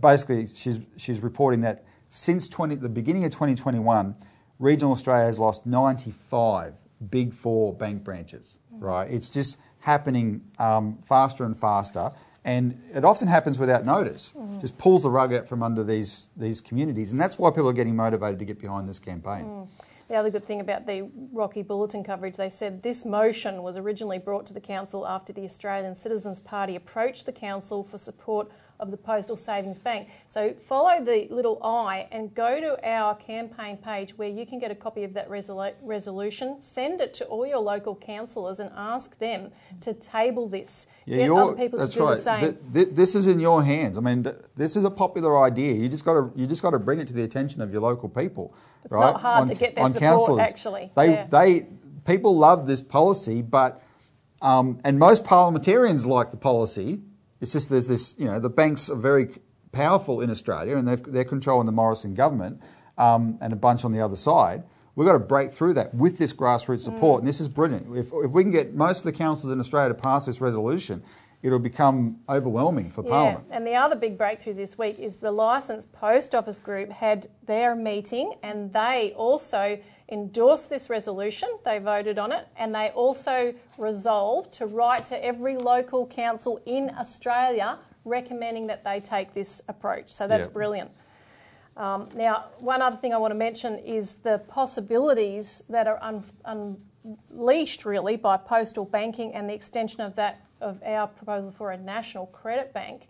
basically, 0.00 0.46
she's 0.48 0.80
she's 0.98 1.20
reporting 1.20 1.62
that 1.62 1.84
since 2.10 2.48
20, 2.48 2.76
the 2.76 2.88
beginning 2.88 3.24
of 3.24 3.32
2021, 3.32 4.16
regional 4.58 4.92
Australia 4.92 5.26
has 5.26 5.38
lost 5.38 5.66
95 5.66 6.74
big 7.10 7.32
four 7.32 7.74
bank 7.74 8.04
branches. 8.04 8.58
Right, 8.70 9.10
it's 9.10 9.28
just 9.28 9.58
happening 9.80 10.42
um, 10.58 10.98
faster 11.02 11.44
and 11.44 11.56
faster, 11.56 12.12
and 12.44 12.80
it 12.94 13.04
often 13.04 13.28
happens 13.28 13.58
without 13.58 13.86
notice. 13.86 14.34
Just 14.60 14.76
pulls 14.76 15.02
the 15.02 15.10
rug 15.10 15.32
out 15.32 15.46
from 15.46 15.62
under 15.62 15.82
these 15.82 16.28
these 16.36 16.60
communities, 16.60 17.12
and 17.12 17.20
that's 17.20 17.38
why 17.38 17.50
people 17.50 17.68
are 17.68 17.74
getting 17.74 17.96
motivated 17.96 18.38
to 18.38 18.44
get 18.44 18.60
behind 18.60 18.88
this 18.88 18.98
campaign. 18.98 19.68
The 20.08 20.14
other 20.14 20.30
good 20.30 20.46
thing 20.46 20.60
about 20.60 20.86
the 20.86 21.10
Rocky 21.32 21.62
Bulletin 21.62 22.04
coverage, 22.04 22.36
they 22.36 22.50
said 22.50 22.82
this 22.82 23.04
motion 23.04 23.62
was 23.64 23.76
originally 23.76 24.20
brought 24.20 24.46
to 24.46 24.54
the 24.54 24.60
council 24.60 25.04
after 25.04 25.32
the 25.32 25.44
Australian 25.44 25.96
Citizens 25.96 26.38
Party 26.38 26.76
approached 26.76 27.26
the 27.26 27.32
council 27.32 27.82
for 27.82 27.98
support 27.98 28.48
of 28.78 28.90
the 28.90 28.96
Postal 28.96 29.36
Savings 29.36 29.78
Bank. 29.78 30.08
So 30.28 30.52
follow 30.54 31.02
the 31.02 31.26
little 31.30 31.62
I 31.62 32.08
and 32.12 32.34
go 32.34 32.60
to 32.60 32.88
our 32.88 33.14
campaign 33.14 33.76
page 33.76 34.16
where 34.18 34.28
you 34.28 34.46
can 34.46 34.58
get 34.58 34.70
a 34.70 34.74
copy 34.74 35.04
of 35.04 35.14
that 35.14 35.28
resolu- 35.30 35.74
resolution. 35.82 36.56
Send 36.60 37.00
it 37.00 37.14
to 37.14 37.24
all 37.26 37.46
your 37.46 37.58
local 37.58 37.94
councillors 37.94 38.60
and 38.60 38.70
ask 38.76 39.18
them 39.18 39.50
to 39.80 39.94
table 39.94 40.48
this. 40.48 40.88
Yeah, 41.04 41.18
get 41.18 41.30
other 41.30 41.54
people 41.54 41.78
that's 41.78 41.92
to 41.92 41.98
do 41.98 42.04
right. 42.04 42.16
the 42.16 42.20
same. 42.22 42.40
Th- 42.40 42.56
th- 42.72 42.88
this 42.96 43.14
is 43.14 43.26
in 43.26 43.40
your 43.40 43.62
hands. 43.62 43.96
I 43.96 44.00
mean, 44.00 44.24
th- 44.24 44.36
this 44.56 44.76
is 44.76 44.84
a 44.84 44.90
popular 44.90 45.42
idea. 45.42 45.74
You 45.74 45.88
just 45.88 46.04
got 46.04 46.14
to 46.14 46.32
you 46.34 46.46
just 46.46 46.62
got 46.62 46.70
to 46.70 46.78
bring 46.78 46.98
it 46.98 47.06
to 47.08 47.14
the 47.14 47.22
attention 47.22 47.62
of 47.62 47.72
your 47.72 47.82
local 47.82 48.08
people. 48.08 48.54
It's 48.84 48.92
right? 48.92 49.12
not 49.12 49.20
hard 49.20 49.48
to 49.48 49.54
get 49.54 49.74
their 49.74 49.84
support, 49.90 50.00
councillors. 50.00 50.48
actually. 50.48 50.90
They 50.94 51.10
Yeah. 51.10 51.26
they 51.26 51.66
people 52.04 52.36
love 52.36 52.66
this 52.66 52.82
policy, 52.82 53.42
but 53.42 53.82
um, 54.42 54.80
and 54.84 54.98
most 54.98 55.24
parliamentarians 55.24 56.06
like 56.06 56.30
the 56.30 56.36
policy. 56.36 57.00
It's 57.40 57.52
just 57.52 57.70
there's 57.70 57.88
this 57.88 58.14
you 58.18 58.26
know 58.26 58.40
the 58.40 58.48
banks 58.48 58.88
are 58.90 58.96
very 58.96 59.28
powerful 59.72 60.20
in 60.20 60.30
Australia 60.30 60.76
and 60.76 60.88
they've, 60.88 61.02
they're 61.02 61.24
controlling 61.24 61.66
the 61.66 61.72
Morrison 61.72 62.14
government 62.14 62.60
um, 62.96 63.38
and 63.40 63.52
a 63.52 63.56
bunch 63.56 63.84
on 63.84 63.92
the 63.92 64.00
other 64.00 64.16
side. 64.16 64.64
We've 64.94 65.06
got 65.06 65.12
to 65.12 65.18
break 65.18 65.52
through 65.52 65.74
that 65.74 65.94
with 65.94 66.16
this 66.16 66.32
grassroots 66.32 66.80
support, 66.80 67.20
and 67.20 67.28
this 67.28 67.38
is 67.38 67.48
brilliant. 67.48 67.94
If, 67.94 68.06
if 68.14 68.30
we 68.30 68.42
can 68.42 68.50
get 68.50 68.74
most 68.74 69.00
of 69.00 69.04
the 69.04 69.12
councils 69.12 69.52
in 69.52 69.60
Australia 69.60 69.90
to 69.90 69.94
pass 69.94 70.24
this 70.24 70.40
resolution, 70.40 71.02
it'll 71.42 71.58
become 71.58 72.16
overwhelming 72.30 72.90
for 72.90 73.02
Parliament. 73.02 73.44
Yeah, 73.50 73.56
and 73.56 73.66
the 73.66 73.74
other 73.74 73.94
big 73.94 74.16
breakthrough 74.16 74.54
this 74.54 74.78
week 74.78 74.98
is 74.98 75.16
the 75.16 75.30
licensed 75.30 75.92
post 75.92 76.34
office 76.34 76.58
group 76.58 76.90
had 76.90 77.28
their 77.44 77.76
meeting 77.76 78.34
and 78.42 78.72
they 78.72 79.12
also 79.16 79.78
endorsed 80.08 80.70
this 80.70 80.88
resolution. 80.88 81.48
They 81.64 81.78
voted 81.78 82.18
on 82.18 82.32
it 82.32 82.46
and 82.56 82.74
they 82.74 82.90
also 82.90 83.54
resolved 83.78 84.52
to 84.54 84.66
write 84.66 85.04
to 85.06 85.24
every 85.24 85.56
local 85.56 86.06
council 86.06 86.60
in 86.66 86.90
Australia 86.98 87.78
recommending 88.04 88.68
that 88.68 88.84
they 88.84 89.00
take 89.00 89.34
this 89.34 89.62
approach. 89.68 90.12
So 90.12 90.28
that's 90.28 90.46
Yeah. 90.46 90.52
brilliant. 90.52 90.90
Um, 91.76 92.08
now, 92.14 92.46
one 92.60 92.80
other 92.80 92.96
thing 92.96 93.12
I 93.12 93.18
want 93.18 93.32
to 93.32 93.36
mention 93.36 93.78
is 93.80 94.14
the 94.14 94.38
possibilities 94.48 95.64
that 95.68 95.86
are 95.86 95.98
un- 96.00 96.24
unleashed 96.44 97.84
really 97.84 98.16
by 98.16 98.36
postal 98.36 98.84
banking 98.84 99.34
and 99.34 99.50
the 99.50 99.54
extension 99.54 100.00
of 100.00 100.14
that 100.14 100.40
of 100.62 100.82
our 100.84 101.06
proposal 101.06 101.52
for 101.52 101.72
a 101.72 101.76
national 101.76 102.26
credit 102.28 102.72
bank. 102.72 103.08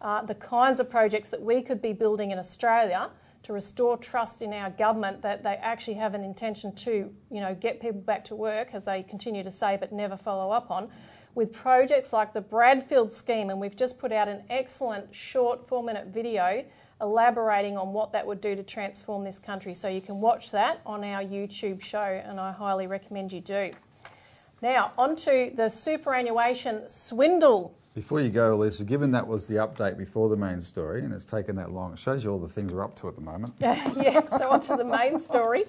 Uh, 0.00 0.22
the 0.22 0.34
kinds 0.34 0.78
of 0.78 0.88
projects 0.88 1.28
that 1.28 1.42
we 1.42 1.60
could 1.60 1.82
be 1.82 1.92
building 1.92 2.30
in 2.30 2.38
Australia 2.38 3.10
to 3.44 3.52
restore 3.52 3.96
trust 3.96 4.42
in 4.42 4.52
our 4.52 4.70
government 4.70 5.22
that 5.22 5.42
they 5.42 5.54
actually 5.56 5.94
have 5.94 6.14
an 6.14 6.24
intention 6.24 6.74
to, 6.74 7.10
you 7.30 7.40
know, 7.40 7.54
get 7.54 7.80
people 7.80 8.00
back 8.00 8.24
to 8.24 8.34
work, 8.34 8.70
as 8.72 8.84
they 8.84 9.02
continue 9.02 9.42
to 9.42 9.50
say, 9.50 9.76
but 9.78 9.92
never 9.92 10.16
follow 10.16 10.50
up 10.50 10.70
on 10.70 10.90
with 11.34 11.52
projects 11.52 12.12
like 12.12 12.32
the 12.32 12.40
Bradfield 12.40 13.12
scheme, 13.12 13.50
and 13.50 13.60
we've 13.60 13.76
just 13.76 13.98
put 13.98 14.12
out 14.12 14.28
an 14.28 14.44
excellent 14.50 15.14
short 15.14 15.66
four 15.68 15.82
minute 15.82 16.06
video 16.08 16.64
elaborating 17.00 17.76
on 17.76 17.92
what 17.92 18.12
that 18.12 18.24
would 18.26 18.40
do 18.40 18.54
to 18.54 18.62
transform 18.62 19.24
this 19.24 19.38
country. 19.38 19.74
So 19.74 19.88
you 19.88 20.00
can 20.00 20.20
watch 20.20 20.52
that 20.52 20.80
on 20.86 21.02
our 21.02 21.22
YouTube 21.22 21.82
show, 21.82 21.98
and 21.98 22.38
I 22.38 22.52
highly 22.52 22.86
recommend 22.86 23.32
you 23.32 23.40
do. 23.40 23.72
Now, 24.62 24.92
onto 24.96 25.54
the 25.54 25.68
superannuation 25.68 26.88
swindle. 26.88 27.76
Before 27.94 28.20
you 28.20 28.28
go, 28.28 28.56
Lisa, 28.56 28.82
given 28.82 29.12
that 29.12 29.28
was 29.28 29.46
the 29.46 29.54
update 29.54 29.96
before 29.96 30.28
the 30.28 30.36
main 30.36 30.60
story 30.60 31.02
and 31.02 31.14
it's 31.14 31.24
taken 31.24 31.54
that 31.56 31.70
long, 31.70 31.92
it 31.92 31.98
shows 32.00 32.24
you 32.24 32.32
all 32.32 32.40
the 32.40 32.48
things 32.48 32.72
we're 32.72 32.82
up 32.82 32.96
to 32.96 33.08
at 33.08 33.14
the 33.14 33.20
moment. 33.20 33.54
yeah, 33.60 34.20
so 34.36 34.50
onto 34.50 34.76
the 34.76 34.84
main 34.84 35.20
story. 35.20 35.66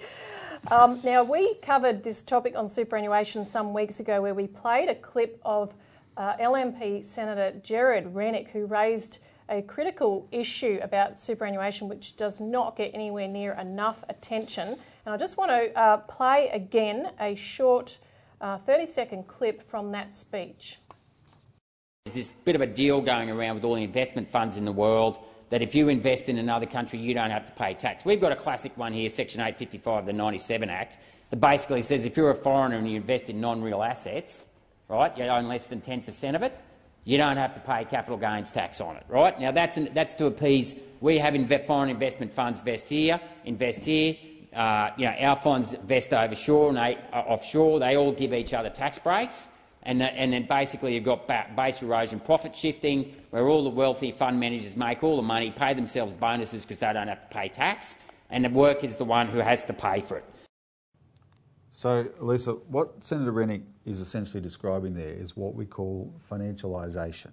Um, 0.72 1.00
now, 1.04 1.24
we 1.24 1.54
covered 1.56 2.04
this 2.04 2.24
topic 2.24 2.58
on 2.58 2.68
superannuation 2.68 3.46
some 3.46 3.74
weeks 3.74 4.00
ago 4.00 4.24
where 4.24 4.34
we 4.34 4.48
played 4.48 4.90
a 4.90 4.96
clip 4.96 5.40
of 5.46 5.76
uh, 6.18 6.36
LNP 6.38 7.06
Senator 7.06 7.54
Gerard 7.62 8.16
Rennick, 8.16 8.50
who 8.50 8.66
raised 8.66 9.20
a 9.48 9.62
critical 9.62 10.28
issue 10.32 10.80
about 10.82 11.20
superannuation 11.20 11.88
which 11.88 12.18
does 12.18 12.40
not 12.40 12.76
get 12.76 12.90
anywhere 12.96 13.28
near 13.28 13.54
enough 13.54 14.04
attention. 14.10 14.70
And 15.06 15.14
I 15.14 15.18
just 15.18 15.38
want 15.38 15.52
to 15.52 15.78
uh, 15.80 15.98
play 15.98 16.50
again 16.50 17.12
a 17.20 17.36
short 17.36 18.00
uh, 18.42 18.58
30 18.58 18.88
second 18.88 19.28
clip 19.28 19.62
from 19.62 19.92
that 19.92 20.16
speech. 20.16 20.80
There's 22.06 22.28
this 22.28 22.34
bit 22.46 22.54
of 22.54 22.62
a 22.62 22.68
deal 22.68 23.02
going 23.02 23.32
around 23.32 23.56
with 23.56 23.64
all 23.64 23.74
the 23.74 23.84
investment 23.84 24.30
funds 24.30 24.58
in 24.58 24.66
the 24.66 24.72
world 24.72 25.18
that 25.50 25.64
if 25.64 25.74
you 25.74 25.90
invest 25.90 26.30
in 26.30 26.38
another 26.38 26.68
country, 26.68 27.00
you 27.00 27.16
don't 27.16 27.32
have 27.32 27.46
to 27.46 27.52
pay 27.54 27.74
tax. 27.74 28.06
We've 28.06 28.22
got 28.22 28.32
a 28.32 28.36
classic 28.36 28.78
one 28.78 28.94
here, 28.94 29.10
Section 29.10 29.42
855 29.42 30.02
of 30.02 30.06
the 30.06 30.14
97 30.14 30.70
Act, 30.70 31.00
that 31.32 31.38
basically 31.38 31.82
says 31.82 32.06
if 32.06 32.16
you're 32.16 32.30
a 32.30 32.36
foreigner 32.36 32.76
and 32.76 32.88
you 32.88 32.98
invest 32.98 33.32
in 33.32 33.42
non-real 33.42 33.82
assets, 33.82 34.46
right, 34.88 35.18
you 35.18 35.24
own 35.24 35.48
less 35.48 35.66
than 35.66 35.82
10 35.82 36.04
per 36.04 36.12
cent 36.12 36.36
of 36.36 36.44
it, 36.44 36.56
you 37.06 37.18
don't 37.18 37.38
have 37.38 37.54
to 37.54 37.60
pay 37.60 37.84
capital 37.86 38.18
gains 38.20 38.52
tax 38.52 38.80
on 38.80 38.98
it, 38.98 39.04
right? 39.10 39.40
Now 39.40 39.52
that's, 39.52 39.78
an, 39.78 39.90
that's 39.96 40.14
to 40.14 40.28
appease. 40.28 40.76
We 41.02 41.18
have 41.18 41.34
foreign 41.66 41.90
investment 41.90 42.32
funds 42.32 42.60
invest 42.60 42.88
here, 42.88 43.20
invest 43.46 43.84
here. 43.84 44.16
Uh, 44.54 44.92
you 44.96 45.06
know, 45.06 45.16
our 45.22 45.38
funds 45.38 45.74
invest 45.74 46.14
offshore 46.14 46.70
and 46.70 46.78
they, 46.78 47.00
uh, 47.12 47.22
offshore. 47.22 47.80
They 47.80 47.98
all 47.98 48.12
give 48.12 48.32
each 48.32 48.54
other 48.54 48.70
tax 48.70 49.00
breaks. 49.00 49.50
And, 49.86 50.02
the, 50.02 50.06
and, 50.06 50.34
then 50.34 50.48
basically 50.48 50.96
you've 50.96 51.04
got 51.04 51.28
base 51.56 51.84
erosion 51.84 52.20
profit 52.20 52.56
shifting, 52.56 53.14
where 53.30 53.48
all 53.48 53.64
the 53.64 53.70
wealthy 53.70 54.12
fund 54.12 54.40
managers 54.40 54.76
make 54.76 55.04
all 55.04 55.16
the 55.16 55.22
money, 55.22 55.52
pay 55.52 55.76
themselves 55.76 56.14
bonuses 56.14 56.66
because 56.66 56.80
they 56.80 56.92
don't 56.92 57.08
have 57.08 57.22
to 57.22 57.28
pay 57.28 57.48
tax, 57.48 57.96
and 58.32 58.44
the 58.44 58.50
worker 58.50 58.88
is 58.88 58.98
the 58.98 59.06
one 59.06 59.28
who 59.28 59.38
has 59.38 59.64
to 59.66 59.74
pay 59.74 60.02
for 60.02 60.18
it. 60.18 60.26
So, 61.70 62.08
Lisa, 62.20 62.54
what 62.54 63.04
Senator 63.04 63.32
Rennick 63.32 63.62
is 63.86 64.00
essentially 64.00 64.42
describing 64.42 64.94
there 64.94 65.14
is 65.14 65.36
what 65.36 65.56
we 65.56 65.66
call 65.66 66.20
financialisation. 66.32 67.32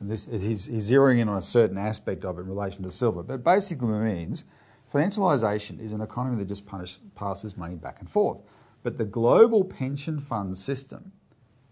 And 0.00 0.10
this, 0.10 0.26
he's, 0.26 0.64
he's 0.64 0.90
zeroing 0.90 1.18
in 1.18 1.28
on 1.28 1.36
a 1.36 1.42
certain 1.42 1.78
aspect 1.78 2.24
of 2.24 2.38
it 2.38 2.42
in 2.42 2.48
relation 2.48 2.82
to 2.82 2.90
silver, 2.90 3.22
but 3.22 3.44
basically 3.44 3.88
it 3.88 4.14
means 4.14 4.44
financialisation 4.92 5.80
is 5.80 5.92
an 5.92 6.00
economy 6.00 6.36
that 6.38 6.46
just 6.46 6.66
punish, 6.66 6.98
passes 7.14 7.56
money 7.56 7.76
back 7.76 8.00
and 8.00 8.10
forth. 8.10 8.40
But 8.82 8.98
the 8.98 9.04
global 9.04 9.64
pension 9.64 10.18
fund 10.18 10.58
system 10.58 11.12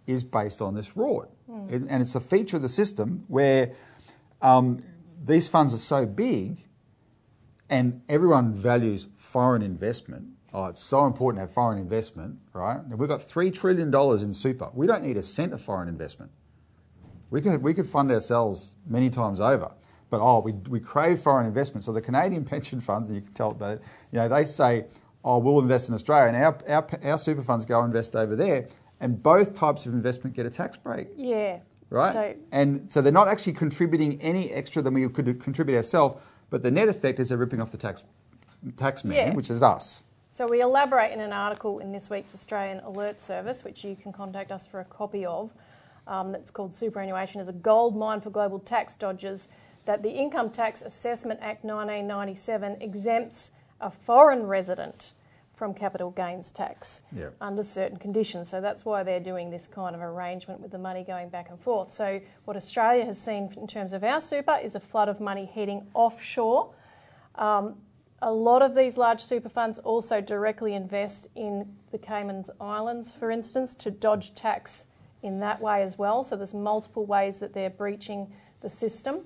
is 0.07 0.25
based 0.25 0.61
on 0.61 0.75
this 0.75 0.91
rort. 0.91 1.29
Mm. 1.51 1.87
And 1.89 2.03
it's 2.03 2.15
a 2.15 2.21
feature 2.21 2.57
of 2.57 2.63
the 2.63 2.69
system 2.69 3.25
where 3.29 3.73
um, 4.41 4.83
these 5.23 5.49
funds 5.49 5.73
are 5.75 5.79
so 5.79 6.07
big 6.07 6.65
and 7.69 8.03
everyone 8.09 8.53
values 8.53 9.07
foreign 9.17 9.63
investment 9.63 10.27
Oh, 10.55 10.67
it's 10.67 10.83
so 10.83 11.07
important 11.07 11.39
to 11.39 11.47
have 11.47 11.51
foreign 11.51 11.79
investment, 11.79 12.39
right? 12.53 12.87
Now, 12.87 12.97
we've 12.97 13.09
got 13.09 13.21
$3 13.21 13.55
trillion 13.55 13.95
in 14.23 14.35
super. 14.35 14.69
We 14.75 14.87
don't 14.87 15.03
need 15.03 15.17
a 15.17 15.23
cent 15.23 15.55
of 15.55 15.63
foreign 15.63 15.89
investment. 15.89 16.31
We 17.31 17.41
could, 17.41 17.63
we 17.63 17.73
could 17.73 17.87
fund 17.87 18.11
ourselves 18.11 18.75
many 18.87 19.09
times 19.09 19.41
over. 19.41 19.73
But 20.11 20.21
oh, 20.21 20.41
we, 20.41 20.53
we 20.53 20.79
crave 20.79 21.21
foreign 21.21 21.47
investment. 21.47 21.85
So 21.85 21.93
the 21.93 22.03
Canadian 22.03 22.45
pension 22.53 22.83
funds, 22.83 23.09
and 23.09 23.17
you 23.17 23.23
can 23.23 23.33
tell 23.33 23.53
about 23.53 23.77
it, 23.77 23.83
you 24.11 24.19
know, 24.19 24.29
they 24.29 24.45
say, 24.45 24.85
oh, 25.25 25.39
we'll 25.39 25.59
invest 25.59 25.89
in 25.89 25.95
Australia, 25.95 26.35
and 26.35 26.45
our, 26.45 26.59
our, 26.69 26.87
our 27.03 27.19
super 27.19 27.43
funds 27.43 27.65
go 27.65 27.83
invest 27.85 28.15
over 28.15 28.37
there. 28.37 28.69
And 29.03 29.23
both 29.23 29.53
types 29.53 29.85
of 29.85 29.93
investment 29.93 30.35
get 30.35 30.47
a 30.47 30.51
tax 30.51 30.77
break. 30.77 31.09
Yeah. 31.17 31.59
Right? 31.91 32.13
So, 32.13 32.35
and 32.53 32.91
so 32.91 33.03
they're 33.03 33.13
not 33.13 33.29
actually 33.29 33.53
contributing 33.53 34.23
any 34.23 34.51
extra 34.51 34.81
than 34.81 34.95
we 34.95 35.07
could 35.09 35.41
contribute 35.41 35.77
ourselves, 35.77 36.15
but 36.49 36.63
the 36.63 36.71
net 36.71 36.89
effect 36.89 37.21
is 37.21 37.29
they're 37.29 37.37
ripping 37.37 37.61
off 37.61 37.73
the 37.73 37.77
tax, 37.77 38.05
tax 38.77 39.05
man, 39.05 39.15
yeah. 39.15 39.35
which 39.35 39.51
is 39.51 39.63
us. 39.63 40.05
So 40.33 40.47
we 40.47 40.63
elaborate 40.63 41.13
in 41.13 41.21
an 41.21 41.33
article 41.33 41.81
in 41.81 41.93
this 41.93 42.09
week's 42.09 42.35
Australian 42.35 42.81
Alert 42.81 43.21
Service, 43.21 43.65
which 43.65 43.85
you 43.85 43.95
can 43.95 44.13
contact 44.13 44.51
us 44.51 44.67
for 44.67 44.81
a 44.81 44.85
copy 44.85 45.27
of. 45.27 45.51
Um, 46.07 46.33
that's 46.33 46.51
called 46.51 46.73
Superannuation 46.73 47.41
is 47.41 47.49
a 47.49 47.53
gold 47.53 47.97
mine 47.97 48.21
for 48.21 48.31
global 48.31 48.59
tax 48.59 48.97
dodgers. 48.97 49.49
That 49.85 50.03
the 50.03 50.11
Income 50.11 50.51
Tax 50.51 50.81
Assessment 50.83 51.41
Act 51.43 51.65
1997 51.65 52.79
exempts 52.81 53.51
a 53.81 53.91
foreign 53.91 54.45
resident 54.45 55.13
from 55.63 55.73
capital 55.73 56.11
gains 56.11 56.51
tax 56.51 57.03
under 57.41 57.63
certain 57.63 57.97
conditions. 57.97 58.49
So 58.49 58.61
that's 58.61 58.85
why 58.85 59.05
they're 59.05 59.21
doing 59.21 59.49
this 59.49 59.69
kind 59.69 59.95
of 59.95 60.03
arrangement 60.03 60.59
with 60.59 60.73
the 60.73 60.79
money 60.79 61.05
going 61.05 61.29
back 61.29 61.51
and 61.51 61.61
forth. 61.61 61.93
So 61.93 62.21
what 62.47 62.57
Australia 62.57 63.05
has 63.05 63.17
seen 63.17 63.49
in 63.57 63.69
terms 63.69 63.93
of 63.93 64.03
our 64.03 64.21
super 64.21 64.59
is 64.61 64.75
a 64.75 64.81
flood 64.81 65.09
of 65.09 65.21
money 65.21 65.45
heading 65.45 65.87
offshore. 65.95 66.75
Um, 67.37 67.77
a 68.23 68.33
lot 68.33 68.61
of 68.63 68.75
these 68.75 68.97
large 68.97 69.23
super 69.23 69.49
funds 69.49 69.79
also 69.79 70.21
directly 70.21 70.75
invest 70.75 71.29
in 71.37 71.73
the 71.93 71.99
Cayman 71.99 72.45
Islands, 72.61 73.13
for 73.13 73.31
instance, 73.31 73.77
to 73.77 73.93
dodge 73.93 74.35
tax 74.35 74.87
in 75.23 75.39
that 75.39 75.61
way 75.61 75.85
as 75.85 75.97
well. 75.97 76.25
So 76.25 76.35
there's 76.35 76.55
multiple 76.55 77.07
ways 77.07 77.39
that 77.39 77.55
they're 77.55 77.71
breaching 77.71 78.33
the 78.63 78.69
system. 78.69 79.21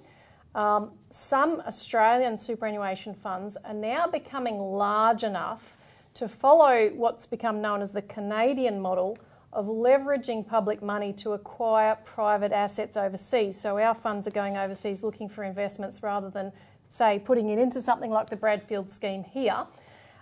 Um, 0.55 0.91
some 1.11 1.63
Australian 1.67 2.37
superannuation 2.37 3.15
funds 3.15 3.57
are 3.65 3.73
now 3.73 4.07
becoming 4.07 4.59
large 4.59 5.25
enough 5.25 5.79
to 6.17 6.29
follow 6.29 6.89
what's 6.95 7.27
become 7.27 7.61
known 7.61 7.83
as 7.83 7.93
the 7.93 8.03
Canadian 8.03 8.81
model 8.81 9.19
of 9.53 9.67
leveraging 9.67 10.47
public 10.47 10.83
money 10.83 11.13
to 11.13 11.33
acquire 11.33 11.97
private 12.05 12.53
assets 12.53 12.97
overseas. 12.97 13.61
So 13.61 13.79
our 13.79 13.95
funds 13.95 14.27
are 14.27 14.31
going 14.31 14.57
overseas 14.57 15.03
looking 15.03 15.29
for 15.29 15.45
investments 15.45 16.03
rather 16.03 16.31
than 16.31 16.53
say, 16.89 17.19
putting 17.19 17.51
it 17.51 17.59
into 17.59 17.83
something 17.83 18.11
like 18.11 18.31
the 18.31 18.37
Bradfield 18.37 18.91
scheme 18.91 19.25
here. 19.25 19.67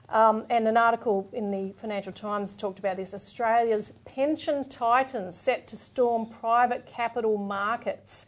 Um, 0.08 0.44
and 0.50 0.66
an 0.66 0.76
article 0.76 1.28
in 1.32 1.50
the 1.50 1.72
Financial 1.80 2.12
Times 2.12 2.56
talked 2.56 2.78
about 2.78 2.96
this 2.96 3.14
Australia's 3.14 3.92
pension 4.04 4.68
titans 4.68 5.36
set 5.36 5.66
to 5.68 5.76
storm 5.76 6.26
private 6.26 6.86
capital 6.86 7.38
markets, 7.38 8.26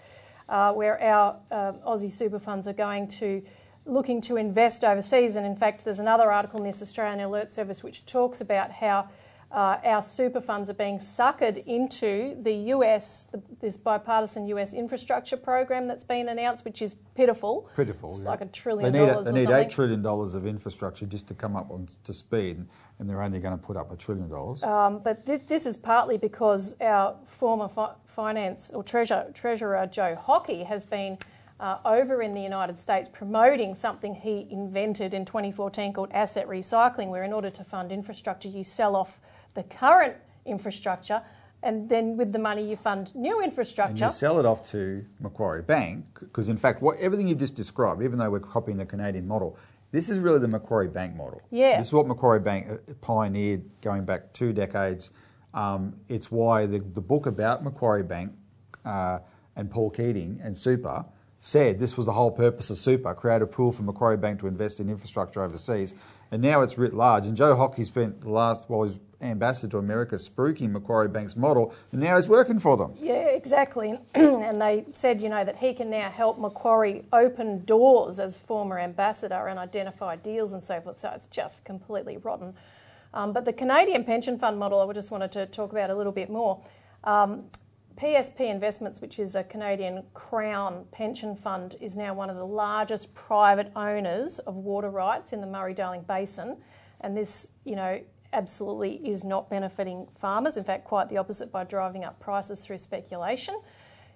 uh, 0.48 0.72
where 0.72 1.02
our 1.02 1.36
uh, 1.50 1.72
Aussie 1.86 2.12
super 2.12 2.38
funds 2.38 2.66
are 2.68 2.72
going 2.72 3.08
to 3.08 3.42
looking 3.86 4.20
to 4.22 4.36
invest 4.36 4.84
overseas. 4.84 5.36
And 5.36 5.46
in 5.46 5.56
fact, 5.56 5.84
there's 5.84 6.00
another 6.00 6.30
article 6.30 6.58
in 6.58 6.66
this 6.66 6.82
Australian 6.82 7.20
Alert 7.20 7.50
Service 7.50 7.82
which 7.82 8.04
talks 8.06 8.40
about 8.40 8.70
how 8.72 9.08
uh, 9.52 9.78
our 9.84 10.02
super 10.02 10.40
funds 10.40 10.68
are 10.68 10.74
being 10.74 10.98
suckered 10.98 11.64
into 11.66 12.36
the 12.42 12.52
US, 12.74 13.28
the, 13.30 13.40
this 13.60 13.76
bipartisan 13.76 14.46
US 14.48 14.74
infrastructure 14.74 15.36
program 15.36 15.86
that's 15.86 16.04
been 16.04 16.28
announced, 16.28 16.64
which 16.64 16.82
is 16.82 16.96
pitiful. 17.14 17.70
Pitiful. 17.76 18.14
It's 18.14 18.24
yeah. 18.24 18.30
like 18.30 18.40
a 18.40 18.46
trillion 18.46 18.92
they 18.92 18.98
need, 18.98 19.06
dollars. 19.06 19.26
They 19.26 19.32
need 19.32 19.48
$8 19.48 19.70
trillion 19.70 20.04
of 20.04 20.46
infrastructure 20.46 21.06
just 21.06 21.28
to 21.28 21.34
come 21.34 21.54
up 21.56 21.70
on, 21.70 21.86
to 22.04 22.12
speed, 22.12 22.64
and 22.98 23.08
they're 23.08 23.22
only 23.22 23.38
going 23.38 23.56
to 23.56 23.64
put 23.64 23.76
up 23.76 23.92
a 23.92 23.96
trillion 23.96 24.28
dollars. 24.28 24.62
Um, 24.64 24.98
but 24.98 25.24
th- 25.24 25.42
this 25.46 25.64
is 25.64 25.76
partly 25.76 26.18
because 26.18 26.76
our 26.80 27.16
former 27.26 27.68
fi- 27.68 27.94
finance 28.04 28.70
or 28.74 28.82
treasurer, 28.82 29.30
treasurer 29.32 29.86
Joe 29.86 30.16
Hockey 30.20 30.64
has 30.64 30.84
been. 30.84 31.18
Uh, 31.58 31.78
over 31.86 32.20
in 32.20 32.32
the 32.32 32.40
United 32.40 32.78
States 32.78 33.08
promoting 33.10 33.74
something 33.74 34.14
he 34.14 34.46
invented 34.50 35.14
in 35.14 35.24
2014 35.24 35.94
called 35.94 36.10
asset 36.12 36.46
recycling, 36.46 37.08
where 37.08 37.24
in 37.24 37.32
order 37.32 37.48
to 37.48 37.64
fund 37.64 37.90
infrastructure, 37.90 38.48
you 38.48 38.62
sell 38.62 38.94
off 38.94 39.18
the 39.54 39.62
current 39.62 40.14
infrastructure, 40.44 41.22
and 41.62 41.88
then 41.88 42.14
with 42.18 42.30
the 42.30 42.38
money 42.38 42.68
you 42.68 42.76
fund 42.76 43.14
new 43.14 43.42
infrastructure. 43.42 44.04
And 44.04 44.12
you 44.12 44.16
sell 44.16 44.38
it 44.38 44.44
off 44.44 44.68
to 44.70 45.02
Macquarie 45.18 45.62
Bank, 45.62 46.04
because 46.20 46.50
in 46.50 46.58
fact, 46.58 46.82
what, 46.82 46.98
everything 46.98 47.26
you've 47.26 47.38
just 47.38 47.54
described, 47.54 48.02
even 48.02 48.18
though 48.18 48.28
we're 48.28 48.38
copying 48.38 48.76
the 48.76 48.84
Canadian 48.84 49.26
model, 49.26 49.56
this 49.92 50.10
is 50.10 50.18
really 50.18 50.38
the 50.38 50.48
Macquarie 50.48 50.88
Bank 50.88 51.16
model. 51.16 51.40
Yeah. 51.50 51.78
This 51.78 51.88
is 51.88 51.94
what 51.94 52.06
Macquarie 52.06 52.40
Bank 52.40 52.68
uh, 52.68 52.92
pioneered 53.00 53.62
going 53.80 54.04
back 54.04 54.34
two 54.34 54.52
decades. 54.52 55.10
Um, 55.54 55.96
it's 56.10 56.30
why 56.30 56.66
the, 56.66 56.80
the 56.80 57.00
book 57.00 57.24
about 57.24 57.64
Macquarie 57.64 58.02
Bank 58.02 58.32
uh, 58.84 59.20
and 59.56 59.70
Paul 59.70 59.88
Keating 59.88 60.38
and 60.42 60.56
Super 60.56 61.06
said 61.46 61.78
this 61.78 61.96
was 61.96 62.06
the 62.06 62.12
whole 62.12 62.32
purpose 62.32 62.70
of 62.70 62.78
super, 62.78 63.14
create 63.14 63.40
a 63.40 63.46
pool 63.46 63.70
for 63.70 63.84
Macquarie 63.84 64.16
Bank 64.16 64.40
to 64.40 64.48
invest 64.48 64.80
in 64.80 64.90
infrastructure 64.90 65.42
overseas. 65.44 65.94
And 66.32 66.42
now 66.42 66.62
it's 66.62 66.76
writ 66.76 66.92
large. 66.92 67.24
And 67.26 67.36
Joe 67.36 67.54
Hockey 67.54 67.84
spent 67.84 68.22
the 68.22 68.30
last, 68.30 68.68
while 68.68 68.80
well, 68.80 68.88
he's 68.88 68.98
ambassador 69.20 69.70
to 69.70 69.78
America, 69.78 70.16
spruiking 70.16 70.72
Macquarie 70.72 71.06
Bank's 71.06 71.36
model, 71.36 71.72
and 71.92 72.00
now 72.00 72.16
he's 72.16 72.28
working 72.28 72.58
for 72.58 72.76
them. 72.76 72.94
Yeah, 72.96 73.28
exactly. 73.28 73.96
and 74.14 74.60
they 74.60 74.86
said, 74.90 75.20
you 75.20 75.28
know, 75.28 75.44
that 75.44 75.56
he 75.56 75.72
can 75.72 75.88
now 75.88 76.10
help 76.10 76.36
Macquarie 76.36 77.04
open 77.12 77.64
doors 77.64 78.18
as 78.18 78.36
former 78.36 78.80
ambassador 78.80 79.46
and 79.46 79.56
identify 79.56 80.16
deals 80.16 80.52
and 80.52 80.64
so 80.64 80.80
forth. 80.80 80.98
So 80.98 81.12
it's 81.14 81.28
just 81.28 81.64
completely 81.64 82.16
rotten. 82.16 82.54
Um, 83.14 83.32
but 83.32 83.44
the 83.44 83.52
Canadian 83.52 84.02
pension 84.02 84.36
fund 84.36 84.58
model, 84.58 84.80
I 84.80 84.92
just 84.92 85.12
wanted 85.12 85.30
to 85.32 85.46
talk 85.46 85.70
about 85.70 85.90
a 85.90 85.94
little 85.94 86.12
bit 86.12 86.28
more. 86.28 86.60
Um, 87.04 87.44
PSP 87.96 88.40
Investments, 88.40 89.00
which 89.00 89.18
is 89.18 89.34
a 89.34 89.44
Canadian 89.44 90.02
Crown 90.12 90.84
pension 90.92 91.34
fund, 91.34 91.76
is 91.80 91.96
now 91.96 92.12
one 92.12 92.28
of 92.28 92.36
the 92.36 92.46
largest 92.46 93.14
private 93.14 93.72
owners 93.74 94.38
of 94.40 94.54
water 94.54 94.90
rights 94.90 95.32
in 95.32 95.40
the 95.40 95.46
Murray 95.46 95.72
Darling 95.72 96.02
Basin. 96.02 96.58
And 97.00 97.16
this, 97.16 97.48
you 97.64 97.74
know, 97.74 98.00
absolutely 98.34 98.96
is 99.08 99.24
not 99.24 99.48
benefiting 99.48 100.08
farmers. 100.20 100.58
In 100.58 100.64
fact, 100.64 100.84
quite 100.84 101.08
the 101.08 101.16
opposite 101.16 101.50
by 101.50 101.64
driving 101.64 102.04
up 102.04 102.20
prices 102.20 102.60
through 102.60 102.78
speculation. 102.78 103.58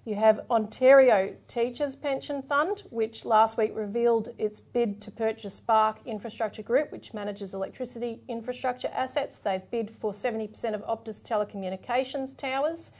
You 0.05 0.15
have 0.15 0.41
Ontario 0.49 1.35
Teachers 1.47 1.95
Pension 1.95 2.41
Fund, 2.41 2.83
which 2.89 3.23
last 3.25 3.57
week 3.57 3.71
revealed 3.75 4.29
its 4.37 4.59
bid 4.59 4.99
to 5.01 5.11
purchase 5.11 5.55
Spark 5.55 5.99
Infrastructure 6.05 6.63
Group, 6.63 6.91
which 6.91 7.13
manages 7.13 7.53
electricity 7.53 8.21
infrastructure 8.27 8.89
assets. 8.93 9.37
They've 9.37 9.69
bid 9.69 9.91
for 9.91 10.11
70% 10.11 10.73
of 10.73 10.81
Optus 10.83 11.21
telecommunications 11.21 12.35
towers. 12.35 12.91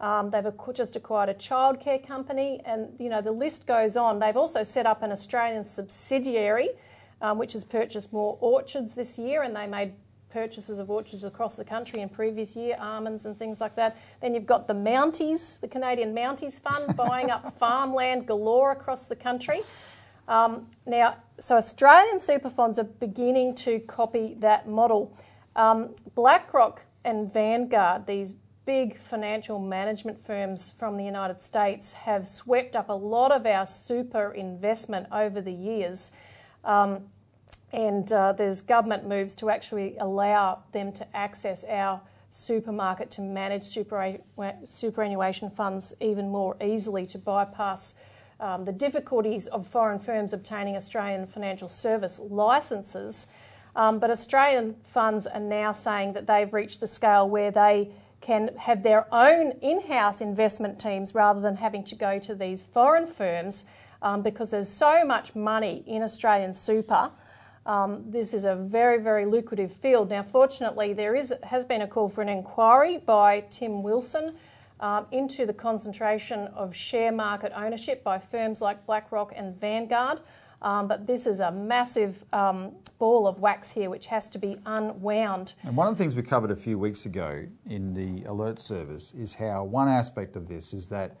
Um, 0.00 0.30
they've 0.30 0.46
just 0.74 0.94
acquired 0.94 1.28
a 1.28 1.34
childcare 1.34 2.04
company, 2.06 2.60
and 2.64 2.88
you 2.98 3.08
know 3.08 3.20
the 3.20 3.32
list 3.32 3.66
goes 3.66 3.96
on. 3.96 4.18
They've 4.18 4.36
also 4.36 4.62
set 4.62 4.86
up 4.86 5.02
an 5.02 5.10
Australian 5.10 5.64
subsidiary, 5.64 6.70
um, 7.20 7.38
which 7.38 7.52
has 7.54 7.64
purchased 7.64 8.12
more 8.12 8.38
orchards 8.40 8.94
this 8.94 9.18
year, 9.18 9.42
and 9.42 9.56
they 9.56 9.66
made 9.66 9.92
purchases 10.30 10.78
of 10.78 10.90
orchards 10.90 11.24
across 11.24 11.56
the 11.56 11.64
country 11.64 12.00
in 12.00 12.08
previous 12.08 12.54
year, 12.54 12.76
almonds 12.78 13.26
and 13.26 13.38
things 13.38 13.60
like 13.60 13.74
that. 13.76 13.96
Then 14.20 14.34
you've 14.34 14.46
got 14.46 14.68
the 14.68 14.74
Mounties, 14.74 15.58
the 15.60 15.68
Canadian 15.68 16.14
Mounties 16.14 16.60
Fund, 16.60 16.96
buying 16.96 17.30
up 17.30 17.58
farmland 17.58 18.26
galore 18.26 18.72
across 18.72 19.06
the 19.06 19.16
country. 19.16 19.62
Um, 20.28 20.68
now, 20.86 21.16
so 21.40 21.56
Australian 21.56 22.20
super 22.20 22.50
funds 22.50 22.78
are 22.78 22.84
beginning 22.84 23.54
to 23.56 23.80
copy 23.80 24.36
that 24.40 24.68
model. 24.68 25.16
Um, 25.56 25.94
BlackRock 26.14 26.82
and 27.04 27.32
Vanguard, 27.32 28.06
these 28.06 28.34
big 28.68 28.98
financial 28.98 29.58
management 29.58 30.22
firms 30.22 30.74
from 30.78 30.98
the 30.98 31.02
United 31.02 31.40
States 31.40 31.92
have 31.92 32.28
swept 32.28 32.76
up 32.76 32.90
a 32.90 32.92
lot 32.92 33.32
of 33.32 33.46
our 33.46 33.64
super 33.64 34.30
investment 34.30 35.06
over 35.10 35.40
the 35.40 35.50
years. 35.50 36.12
Um, 36.66 37.04
and 37.72 38.12
uh, 38.12 38.34
there's 38.34 38.60
government 38.60 39.08
moves 39.08 39.34
to 39.36 39.48
actually 39.48 39.96
allow 39.96 40.64
them 40.72 40.92
to 40.92 41.16
access 41.16 41.64
our 41.64 42.02
supermarket 42.28 43.10
to 43.12 43.22
manage 43.22 43.64
super, 43.64 44.18
superannuation 44.66 45.48
funds 45.48 45.94
even 45.98 46.28
more 46.28 46.54
easily 46.62 47.06
to 47.06 47.16
bypass 47.16 47.94
um, 48.38 48.66
the 48.66 48.72
difficulties 48.72 49.46
of 49.46 49.66
foreign 49.66 49.98
firms 49.98 50.34
obtaining 50.34 50.76
Australian 50.76 51.26
financial 51.26 51.70
service 51.70 52.20
licences. 52.22 53.28
Um, 53.74 53.98
but 53.98 54.10
Australian 54.10 54.76
funds 54.84 55.26
are 55.26 55.40
now 55.40 55.72
saying 55.72 56.12
that 56.12 56.26
they've 56.26 56.52
reached 56.52 56.80
the 56.80 56.86
scale 56.86 57.26
where 57.26 57.50
they 57.50 57.92
can 58.20 58.50
have 58.56 58.82
their 58.82 59.12
own 59.14 59.52
in 59.62 59.80
house 59.82 60.20
investment 60.20 60.78
teams 60.78 61.14
rather 61.14 61.40
than 61.40 61.56
having 61.56 61.84
to 61.84 61.94
go 61.94 62.18
to 62.18 62.34
these 62.34 62.62
foreign 62.62 63.06
firms 63.06 63.64
um, 64.02 64.22
because 64.22 64.50
there's 64.50 64.68
so 64.68 65.04
much 65.04 65.34
money 65.34 65.82
in 65.86 66.02
Australian 66.02 66.54
super. 66.54 67.10
Um, 67.66 68.04
this 68.06 68.32
is 68.32 68.44
a 68.44 68.54
very, 68.54 68.98
very 68.98 69.26
lucrative 69.26 69.72
field. 69.72 70.08
Now, 70.08 70.22
fortunately, 70.22 70.94
there 70.94 71.14
is, 71.14 71.34
has 71.42 71.64
been 71.64 71.82
a 71.82 71.86
call 71.86 72.08
for 72.08 72.22
an 72.22 72.28
inquiry 72.28 72.98
by 72.98 73.40
Tim 73.50 73.82
Wilson 73.82 74.36
um, 74.80 75.06
into 75.10 75.44
the 75.44 75.52
concentration 75.52 76.46
of 76.48 76.74
share 76.74 77.12
market 77.12 77.52
ownership 77.54 78.02
by 78.02 78.18
firms 78.18 78.60
like 78.60 78.86
BlackRock 78.86 79.32
and 79.36 79.58
Vanguard. 79.60 80.20
Um, 80.60 80.88
but 80.88 81.06
this 81.06 81.26
is 81.26 81.40
a 81.40 81.50
massive 81.52 82.24
um, 82.32 82.72
ball 82.98 83.26
of 83.26 83.38
wax 83.38 83.70
here 83.70 83.90
which 83.90 84.06
has 84.06 84.28
to 84.30 84.38
be 84.38 84.58
unwound. 84.66 85.54
And 85.62 85.76
one 85.76 85.86
of 85.86 85.96
the 85.96 86.02
things 86.02 86.16
we 86.16 86.22
covered 86.22 86.50
a 86.50 86.56
few 86.56 86.78
weeks 86.78 87.06
ago 87.06 87.46
in 87.68 87.94
the 87.94 88.24
alert 88.24 88.58
service 88.60 89.14
is 89.14 89.34
how 89.34 89.64
one 89.64 89.88
aspect 89.88 90.34
of 90.34 90.48
this 90.48 90.74
is 90.74 90.88
that 90.88 91.16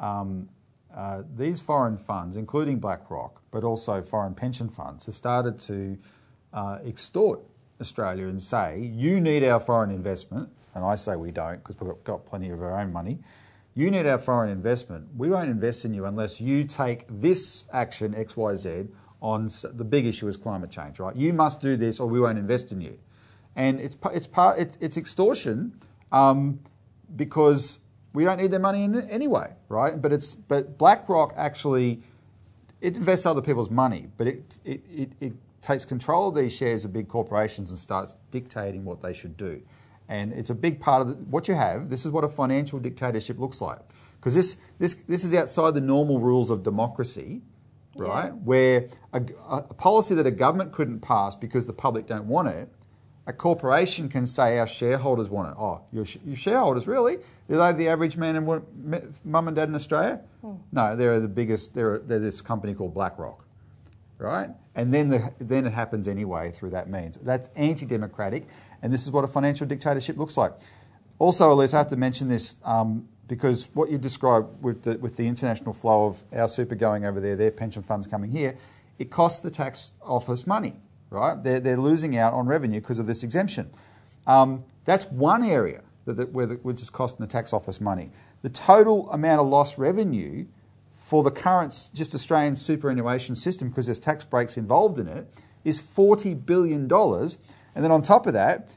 um, 0.00 0.48
uh, 0.94 1.22
these 1.36 1.60
foreign 1.60 1.96
funds, 1.96 2.36
including 2.36 2.80
BlackRock, 2.80 3.42
but 3.52 3.62
also 3.62 4.02
foreign 4.02 4.34
pension 4.34 4.68
funds, 4.68 5.06
have 5.06 5.14
started 5.14 5.58
to 5.60 5.96
uh, 6.52 6.78
extort 6.84 7.40
Australia 7.80 8.26
and 8.26 8.42
say, 8.42 8.90
you 8.92 9.20
need 9.20 9.44
our 9.44 9.60
foreign 9.60 9.90
investment. 9.90 10.48
And 10.74 10.84
I 10.84 10.94
say 10.96 11.16
we 11.16 11.30
don't 11.30 11.62
because 11.62 11.80
we've 11.80 12.04
got 12.04 12.26
plenty 12.26 12.50
of 12.50 12.60
our 12.62 12.78
own 12.80 12.92
money. 12.92 13.20
You 13.80 13.90
need 13.90 14.04
our 14.04 14.18
foreign 14.18 14.50
investment. 14.50 15.08
We 15.16 15.30
won't 15.30 15.48
invest 15.48 15.86
in 15.86 15.94
you 15.94 16.04
unless 16.04 16.38
you 16.38 16.64
take 16.64 17.06
this 17.08 17.64
action, 17.72 18.12
XYZ, 18.12 18.90
on 19.22 19.48
the 19.72 19.84
big 19.84 20.04
issue 20.04 20.28
is 20.28 20.36
climate 20.36 20.70
change, 20.70 21.00
right? 21.00 21.16
You 21.16 21.32
must 21.32 21.62
do 21.62 21.78
this 21.78 21.98
or 21.98 22.06
we 22.06 22.20
won't 22.20 22.36
invest 22.36 22.72
in 22.72 22.82
you. 22.82 22.98
And 23.56 23.80
it's, 23.80 23.96
it's, 24.12 24.26
part, 24.26 24.58
it's, 24.58 24.76
it's 24.82 24.98
extortion 24.98 25.80
um, 26.12 26.60
because 27.16 27.80
we 28.12 28.22
don't 28.22 28.36
need 28.36 28.50
their 28.50 28.60
money 28.60 28.84
in 28.84 29.00
anyway, 29.08 29.54
right? 29.70 29.98
But, 30.02 30.12
it's, 30.12 30.34
but 30.34 30.76
BlackRock 30.76 31.32
actually, 31.34 32.02
it 32.82 32.96
invests 32.96 33.24
other 33.24 33.40
people's 33.40 33.70
money, 33.70 34.08
but 34.18 34.26
it, 34.26 34.42
it, 34.62 34.82
it, 34.94 35.12
it 35.22 35.32
takes 35.62 35.86
control 35.86 36.28
of 36.28 36.34
these 36.34 36.54
shares 36.54 36.84
of 36.84 36.92
big 36.92 37.08
corporations 37.08 37.70
and 37.70 37.78
starts 37.78 38.14
dictating 38.30 38.84
what 38.84 39.00
they 39.00 39.14
should 39.14 39.38
do. 39.38 39.62
And 40.10 40.32
it's 40.34 40.50
a 40.50 40.54
big 40.54 40.80
part 40.80 41.00
of 41.02 41.08
the, 41.08 41.14
what 41.14 41.48
you 41.48 41.54
have. 41.54 41.88
This 41.88 42.04
is 42.04 42.12
what 42.12 42.24
a 42.24 42.28
financial 42.28 42.78
dictatorship 42.78 43.38
looks 43.38 43.62
like. 43.62 43.78
Because 44.18 44.34
this, 44.34 44.56
this, 44.78 44.94
this 45.08 45.24
is 45.24 45.32
outside 45.32 45.72
the 45.72 45.80
normal 45.80 46.20
rules 46.20 46.50
of 46.50 46.62
democracy 46.62 47.40
right? 47.96 48.26
Yeah. 48.26 48.30
Where 48.30 48.88
a, 49.12 49.22
a, 49.48 49.62
policy 49.74 50.14
that 50.14 50.26
a 50.26 50.30
government 50.30 50.72
couldn't 50.72 51.00
pass 51.00 51.34
because 51.34 51.66
the 51.66 51.72
public 51.72 52.06
don't 52.06 52.26
want 52.26 52.48
it, 52.48 52.68
a 53.26 53.32
corporation 53.32 54.08
can 54.08 54.26
say 54.26 54.58
our 54.58 54.66
shareholders 54.66 55.28
want 55.28 55.50
it. 55.50 55.56
Oh, 55.58 55.82
your, 55.92 56.04
your 56.24 56.36
shareholders 56.36 56.86
really? 56.86 57.18
Are 57.50 57.72
they 57.72 57.84
the 57.84 57.88
average 57.88 58.16
man 58.16 58.36
and 58.36 59.14
mum 59.24 59.48
and 59.48 59.54
dad 59.54 59.68
in 59.68 59.74
Australia? 59.74 60.20
Hmm. 60.40 60.54
No, 60.72 60.96
they're 60.96 61.20
the 61.20 61.28
biggest. 61.28 61.74
They're, 61.74 61.98
they're 61.98 62.18
this 62.18 62.40
company 62.40 62.74
called 62.74 62.94
BlackRock, 62.94 63.44
right? 64.18 64.50
And 64.74 64.92
then 64.92 65.08
the, 65.08 65.32
then 65.38 65.66
it 65.66 65.72
happens 65.72 66.08
anyway 66.08 66.50
through 66.50 66.70
that 66.70 66.88
means. 66.88 67.18
That's 67.22 67.50
anti-democratic, 67.56 68.48
and 68.82 68.92
this 68.92 69.02
is 69.02 69.10
what 69.10 69.24
a 69.24 69.28
financial 69.28 69.66
dictatorship 69.66 70.16
looks 70.16 70.36
like. 70.36 70.52
Also, 71.18 71.52
Elise, 71.52 71.74
I 71.74 71.78
have 71.78 71.88
to 71.88 71.96
mention 71.96 72.28
this. 72.28 72.56
Um, 72.64 73.08
because 73.30 73.68
what 73.74 73.92
you 73.92 73.96
described 73.96 74.60
with 74.60 74.82
the, 74.82 74.98
with 74.98 75.16
the 75.16 75.28
international 75.28 75.72
flow 75.72 76.06
of 76.06 76.24
our 76.32 76.48
super 76.48 76.74
going 76.74 77.04
over 77.04 77.20
there, 77.20 77.36
their 77.36 77.52
pension 77.52 77.80
funds 77.80 78.08
coming 78.08 78.32
here, 78.32 78.56
it 78.98 79.08
costs 79.08 79.38
the 79.38 79.52
tax 79.52 79.92
office 80.02 80.48
money, 80.48 80.74
right? 81.10 81.40
They're, 81.40 81.60
they're 81.60 81.76
losing 81.76 82.16
out 82.16 82.34
on 82.34 82.46
revenue 82.46 82.80
because 82.80 82.98
of 82.98 83.06
this 83.06 83.22
exemption. 83.22 83.70
Um, 84.26 84.64
that's 84.84 85.04
one 85.06 85.44
area 85.44 85.82
that, 86.06 86.16
that, 86.16 86.32
where 86.32 86.46
the, 86.46 86.54
which 86.56 86.82
is 86.82 86.90
costing 86.90 87.24
the 87.24 87.30
tax 87.30 87.52
office 87.52 87.80
money. 87.80 88.10
The 88.42 88.48
total 88.48 89.08
amount 89.12 89.40
of 89.40 89.46
lost 89.46 89.78
revenue 89.78 90.46
for 90.90 91.22
the 91.22 91.30
current 91.30 91.90
just 91.94 92.16
Australian 92.16 92.56
superannuation 92.56 93.36
system, 93.36 93.68
because 93.68 93.86
there's 93.86 94.00
tax 94.00 94.24
breaks 94.24 94.56
involved 94.56 94.98
in 94.98 95.06
it, 95.06 95.32
is 95.64 95.80
$40 95.80 96.44
billion. 96.44 96.88
And 97.74 97.84
then 97.84 97.92
on 97.92 98.02
top 98.02 98.26
of 98.26 98.32
that, 98.34 98.70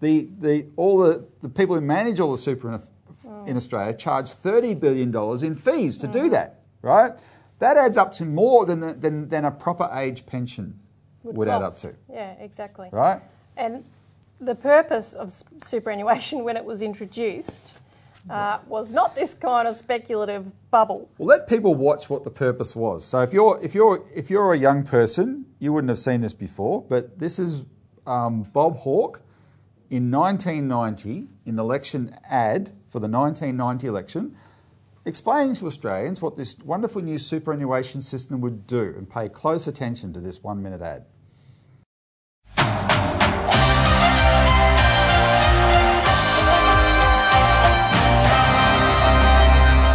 the, 0.00 0.28
the, 0.38 0.66
all 0.76 0.98
the, 0.98 1.24
the 1.40 1.48
people 1.48 1.74
who 1.74 1.80
manage 1.80 2.20
all 2.20 2.32
the 2.32 2.38
super 2.38 2.68
mm. 2.68 3.48
in 3.48 3.56
Australia 3.56 3.94
charge 3.94 4.26
$30 4.26 4.78
billion 4.78 5.14
in 5.44 5.54
fees 5.54 5.98
to 5.98 6.08
mm. 6.08 6.12
do 6.12 6.28
that, 6.30 6.60
right? 6.82 7.12
That 7.58 7.76
adds 7.76 7.96
up 7.96 8.12
to 8.14 8.24
more 8.24 8.66
than, 8.66 8.80
the, 8.80 8.92
than, 8.92 9.28
than 9.28 9.44
a 9.44 9.50
proper 9.50 9.88
age 9.94 10.26
pension 10.26 10.78
would, 11.22 11.36
would 11.36 11.48
add 11.48 11.62
up 11.62 11.76
to. 11.78 11.94
Yeah, 12.10 12.32
exactly. 12.38 12.88
Right? 12.92 13.22
And 13.56 13.84
the 14.40 14.54
purpose 14.54 15.14
of 15.14 15.32
superannuation 15.62 16.44
when 16.44 16.56
it 16.56 16.64
was 16.64 16.82
introduced 16.82 17.74
uh, 18.28 18.58
was 18.66 18.90
not 18.90 19.14
this 19.14 19.34
kind 19.34 19.68
of 19.68 19.76
speculative 19.76 20.46
bubble. 20.70 21.10
Well, 21.18 21.28
let 21.28 21.48
people 21.48 21.74
watch 21.74 22.08
what 22.08 22.24
the 22.24 22.30
purpose 22.30 22.74
was. 22.74 23.04
So 23.04 23.20
if 23.20 23.32
you're 23.32 23.60
if 23.62 23.74
you're 23.74 24.02
if 24.14 24.30
you're 24.30 24.52
a 24.52 24.58
young 24.58 24.82
person, 24.82 25.46
you 25.58 25.72
wouldn't 25.72 25.90
have 25.90 25.98
seen 25.98 26.22
this 26.22 26.32
before, 26.32 26.82
but 26.88 27.18
this 27.18 27.38
is 27.38 27.62
um, 28.06 28.42
Bob 28.42 28.76
Hawke 28.78 29.22
in 29.90 30.10
1990 30.10 31.28
in 31.46 31.58
election 31.58 32.16
ad 32.28 32.72
for 32.86 33.00
the 33.00 33.08
1990 33.08 33.86
election, 33.86 34.36
explaining 35.04 35.54
to 35.56 35.66
Australians 35.66 36.22
what 36.22 36.36
this 36.36 36.58
wonderful 36.58 37.02
new 37.02 37.18
superannuation 37.18 38.00
system 38.00 38.40
would 38.40 38.66
do 38.66 38.94
and 38.96 39.10
pay 39.10 39.28
close 39.28 39.66
attention 39.66 40.12
to 40.12 40.20
this 40.20 40.42
one 40.42 40.62
minute 40.62 40.80
ad. 40.80 41.04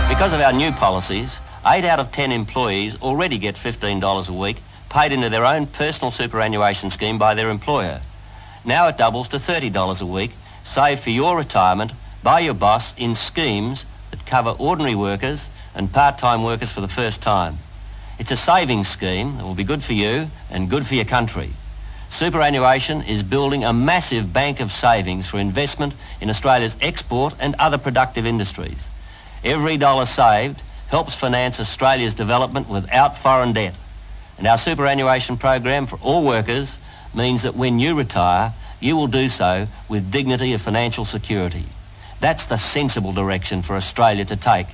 Because 0.10 0.34
of 0.34 0.42
our 0.42 0.52
new 0.52 0.72
policies, 0.74 1.40
8 1.66 1.86
out 1.86 2.00
of 2.00 2.12
10 2.12 2.34
employees 2.34 3.02
already 3.02 3.38
get 3.38 3.56
$15 3.56 4.30
a 4.30 4.34
week 4.34 4.58
paid 4.90 5.12
into 5.12 5.30
their 5.30 5.46
own 5.46 5.68
personal 5.68 6.12
superannuation 6.12 6.90
scheme 6.90 7.18
by 7.18 7.34
their 7.36 7.50
employer. 7.50 8.02
Now 8.66 8.88
it 8.88 8.98
doubles 8.98 9.30
to 9.30 9.38
$30 9.38 10.02
a 10.02 10.06
week, 10.06 10.32
saved 10.64 11.04
for 11.04 11.12
your 11.12 11.38
retirement 11.38 11.94
by 12.24 12.42
your 12.42 12.54
boss 12.54 12.94
in 12.98 13.16
schemes 13.16 13.86
that 14.12 14.26
cover 14.26 14.56
ordinary 14.58 14.96
workers 14.96 15.50
and 15.76 15.92
part-time 15.92 16.44
workers 16.44 16.72
for 16.72 16.82
the 16.82 16.88
first 16.88 17.22
time. 17.22 17.58
It's 18.18 18.32
a 18.32 18.36
savings 18.36 18.88
scheme 18.90 19.38
that 19.38 19.46
will 19.46 19.56
be 19.56 19.64
good 19.64 19.82
for 19.82 19.94
you 19.94 20.28
and 20.52 20.70
good 20.70 20.86
for 20.86 20.96
your 20.96 21.06
country. 21.06 21.52
Superannuation 22.10 23.04
is 23.04 23.24
building 23.24 23.64
a 23.64 23.72
massive 23.72 24.34
bank 24.34 24.60
of 24.60 24.72
savings 24.72 25.28
for 25.28 25.38
investment 25.38 25.94
in 26.20 26.30
Australia's 26.30 26.76
export 26.82 27.36
and 27.40 27.56
other 27.60 27.78
productive 27.78 28.26
industries. 28.26 28.90
Every 29.44 29.78
dollar 29.78 30.06
saved 30.06 30.62
helps 30.90 31.16
finance 31.16 31.60
Australia's 31.60 32.16
development 32.16 32.68
without 32.68 33.16
foreign 33.18 33.54
debt. 33.54 33.76
And 34.40 34.48
our 34.48 34.58
superannuation 34.58 35.36
program 35.36 35.86
for 35.86 36.00
all 36.02 36.26
workers 36.26 36.80
means 37.14 37.44
that 37.44 37.58
when 37.58 37.78
you 37.78 37.94
retire, 37.94 38.54
you 38.80 38.96
will 38.96 39.08
do 39.08 39.28
so 39.28 39.68
with 39.90 40.10
dignity 40.12 40.54
of 40.54 40.62
financial 40.62 41.04
security. 41.04 41.66
That's 42.22 42.46
the 42.46 42.56
sensible 42.56 43.12
direction 43.12 43.62
for 43.62 43.76
Australia 43.76 44.24
to 44.24 44.38
take. 44.38 44.68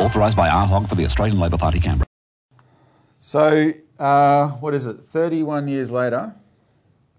Authorised 0.00 0.36
by 0.36 0.48
R. 0.48 0.64
Hogg 0.64 0.86
for 0.88 0.94
the 0.94 1.04
Australian 1.06 1.40
Labor 1.40 1.58
Party, 1.58 1.80
Canberra. 1.80 2.06
So, 3.18 3.72
uh, 3.98 4.48
what 4.48 4.74
is 4.74 4.86
it? 4.86 5.08
31 5.08 5.66
years 5.66 5.90
later, 5.90 6.36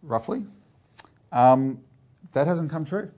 roughly, 0.01 0.45
um, 1.33 1.81
that 2.31 2.47
hasn't 2.47 2.71
come 2.71 2.85
true. 2.85 3.11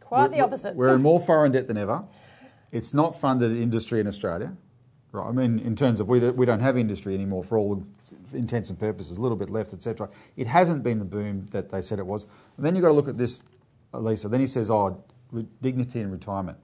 Quite 0.00 0.30
We're- 0.30 0.34
the 0.38 0.44
opposite. 0.44 0.76
We're 0.76 0.94
in 0.94 1.02
more 1.02 1.20
foreign 1.20 1.52
debt 1.52 1.66
than 1.66 1.76
ever. 1.76 2.04
It's 2.72 2.94
not 2.94 3.20
funded 3.20 3.52
industry 3.52 4.00
in 4.00 4.06
Australia. 4.06 4.56
Right. 5.12 5.28
I 5.28 5.30
mean, 5.30 5.58
in 5.58 5.76
terms 5.76 6.00
of 6.00 6.08
we 6.08 6.20
don't, 6.20 6.36
we 6.36 6.46
don't 6.46 6.60
have 6.60 6.78
industry 6.78 7.14
anymore 7.14 7.44
for 7.44 7.58
all 7.58 7.86
intents 8.32 8.70
and 8.70 8.78
purposes, 8.78 9.18
a 9.18 9.20
little 9.20 9.36
bit 9.36 9.50
left, 9.50 9.74
etc. 9.74 10.08
It 10.38 10.46
hasn't 10.46 10.82
been 10.82 10.98
the 10.98 11.04
boom 11.04 11.46
that 11.50 11.70
they 11.70 11.82
said 11.82 11.98
it 11.98 12.06
was. 12.06 12.26
And 12.56 12.64
then 12.64 12.74
you've 12.74 12.82
got 12.82 12.88
to 12.88 12.94
look 12.94 13.08
at 13.08 13.18
this, 13.18 13.42
Lisa. 13.92 14.30
Then 14.30 14.40
he 14.40 14.46
says, 14.46 14.70
oh, 14.70 15.04
dignity 15.60 16.00
and 16.00 16.10
retirement. 16.10 16.56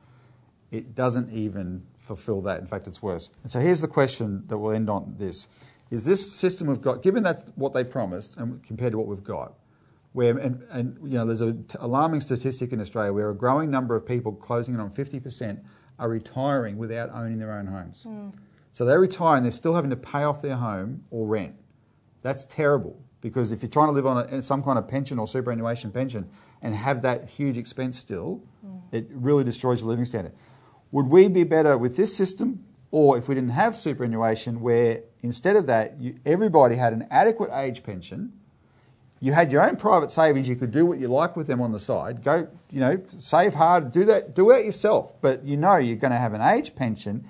It 0.70 0.94
doesn't 0.94 1.30
even 1.30 1.82
fulfill 1.98 2.40
that. 2.42 2.60
In 2.60 2.66
fact, 2.66 2.86
it's 2.86 3.02
worse. 3.02 3.30
And 3.42 3.52
so 3.52 3.60
here's 3.60 3.82
the 3.82 3.88
question 3.88 4.44
that 4.46 4.56
we'll 4.56 4.72
end 4.72 4.88
on 4.88 5.14
this. 5.18 5.48
Is 5.90 6.06
this 6.06 6.30
system 6.30 6.68
we've 6.68 6.80
got, 6.80 7.02
given 7.02 7.22
that's 7.22 7.44
what 7.54 7.74
they 7.74 7.84
promised 7.84 8.36
and 8.36 8.62
compared 8.62 8.92
to 8.92 8.98
what 8.98 9.06
we've 9.06 9.24
got, 9.24 9.54
where, 10.12 10.36
and, 10.38 10.62
and 10.70 10.98
you 11.02 11.18
know, 11.18 11.26
there's 11.26 11.42
an 11.42 11.66
alarming 11.78 12.20
statistic 12.20 12.72
in 12.72 12.80
Australia 12.80 13.12
where 13.12 13.30
a 13.30 13.34
growing 13.34 13.70
number 13.70 13.94
of 13.94 14.06
people 14.06 14.32
closing 14.32 14.74
in 14.74 14.80
on 14.80 14.90
50% 14.90 15.60
are 15.98 16.08
retiring 16.08 16.78
without 16.78 17.10
owning 17.12 17.38
their 17.38 17.52
own 17.52 17.66
homes. 17.66 18.04
Hmm. 18.04 18.30
So 18.72 18.84
they 18.84 18.96
retire 18.96 19.36
and 19.36 19.44
they're 19.44 19.50
still 19.50 19.74
having 19.74 19.90
to 19.90 19.96
pay 19.96 20.22
off 20.22 20.42
their 20.42 20.56
home 20.56 21.04
or 21.10 21.26
rent. 21.26 21.56
That's 22.20 22.44
terrible 22.44 23.00
because 23.20 23.50
if 23.52 23.62
you're 23.62 23.70
trying 23.70 23.88
to 23.88 23.92
live 23.92 24.06
on 24.06 24.18
a, 24.18 24.42
some 24.42 24.62
kind 24.62 24.78
of 24.78 24.86
pension 24.86 25.18
or 25.18 25.26
superannuation 25.26 25.90
pension 25.90 26.28
and 26.62 26.74
have 26.74 27.02
that 27.02 27.28
huge 27.28 27.56
expense 27.56 27.98
still, 27.98 28.42
hmm. 28.64 28.78
it 28.92 29.08
really 29.10 29.44
destroys 29.44 29.80
your 29.80 29.90
living 29.90 30.04
standard. 30.04 30.32
Would 30.92 31.06
we 31.06 31.28
be 31.28 31.44
better 31.44 31.76
with 31.76 31.96
this 31.96 32.16
system 32.16 32.64
or 32.90 33.18
if 33.18 33.28
we 33.28 33.34
didn't 33.34 33.50
have 33.50 33.76
superannuation 33.76 34.60
where 34.60 35.02
instead 35.22 35.56
of 35.56 35.66
that, 35.66 36.00
you, 36.00 36.18
everybody 36.24 36.76
had 36.76 36.92
an 36.92 37.06
adequate 37.10 37.50
age 37.52 37.82
pension? 37.82 38.32
You 39.20 39.32
had 39.32 39.50
your 39.50 39.66
own 39.66 39.76
private 39.76 40.10
savings. 40.10 40.48
You 40.48 40.56
could 40.56 40.70
do 40.70 40.86
what 40.86 40.98
you 40.98 41.08
like 41.08 41.36
with 41.36 41.48
them 41.48 41.60
on 41.60 41.72
the 41.72 41.80
side. 41.80 42.22
Go, 42.22 42.48
you 42.70 42.80
know, 42.80 43.02
save 43.18 43.54
hard. 43.54 43.90
Do 43.90 44.04
that. 44.04 44.34
Do 44.34 44.50
it 44.50 44.64
yourself. 44.64 45.20
But 45.20 45.44
you 45.44 45.56
know 45.56 45.76
you're 45.76 45.96
going 45.96 46.12
to 46.12 46.18
have 46.18 46.34
an 46.34 46.40
age 46.40 46.76
pension, 46.76 47.26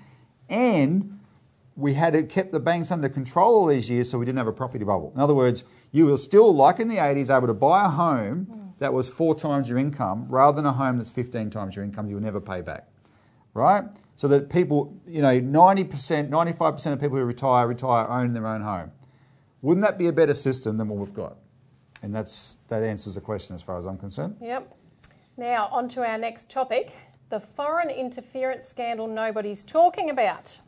and 0.48 1.18
we 1.76 1.94
had 1.94 2.28
kept 2.28 2.52
the 2.52 2.60
banks 2.60 2.90
under 2.90 3.08
control 3.08 3.54
all 3.54 3.66
these 3.66 3.88
years, 3.88 4.10
so 4.10 4.18
we 4.18 4.26
didn't 4.26 4.38
have 4.38 4.48
a 4.48 4.52
property 4.52 4.84
bubble. 4.84 5.12
In 5.14 5.20
other 5.20 5.34
words, 5.34 5.64
you 5.92 6.06
were 6.06 6.16
still, 6.16 6.54
like 6.54 6.80
in 6.80 6.88
the 6.88 6.96
80s, 6.96 7.34
able 7.34 7.46
to 7.46 7.54
buy 7.54 7.84
a 7.84 7.88
home 7.88 8.74
that 8.80 8.92
was 8.92 9.08
four 9.08 9.34
times 9.34 9.68
your 9.68 9.78
income, 9.78 10.26
rather 10.28 10.56
than 10.56 10.66
a 10.66 10.72
home 10.72 10.98
that's 10.98 11.10
15 11.10 11.50
times 11.50 11.76
your 11.76 11.84
income. 11.84 12.08
You 12.08 12.16
will 12.16 12.22
never 12.22 12.40
pay 12.40 12.60
back, 12.60 12.88
right? 13.54 13.84
So 14.16 14.28
that 14.28 14.50
people, 14.50 14.94
you 15.06 15.22
know, 15.22 15.40
90%, 15.40 16.28
95% 16.28 16.92
of 16.92 17.00
people 17.00 17.16
who 17.16 17.24
retire 17.24 17.66
retire 17.66 18.08
own 18.08 18.32
their 18.32 18.46
own 18.46 18.62
home. 18.62 18.90
Wouldn't 19.62 19.84
that 19.84 19.98
be 19.98 20.06
a 20.06 20.12
better 20.12 20.34
system 20.34 20.76
than 20.76 20.88
what 20.88 20.98
we've 20.98 21.14
got? 21.14 21.36
And 22.02 22.14
that's 22.14 22.58
that 22.68 22.82
answers 22.82 23.14
the 23.16 23.20
question 23.20 23.56
as 23.56 23.62
far 23.62 23.78
as 23.78 23.86
I'm 23.86 23.98
concerned. 23.98 24.36
Yep. 24.40 24.74
Now, 25.36 25.68
on 25.70 25.88
to 25.90 26.04
our 26.04 26.18
next 26.18 26.50
topic 26.50 26.92
the 27.30 27.40
foreign 27.40 27.90
interference 27.90 28.66
scandal 28.66 29.06
nobody's 29.06 29.62
talking 29.62 30.10
about. 30.10 30.58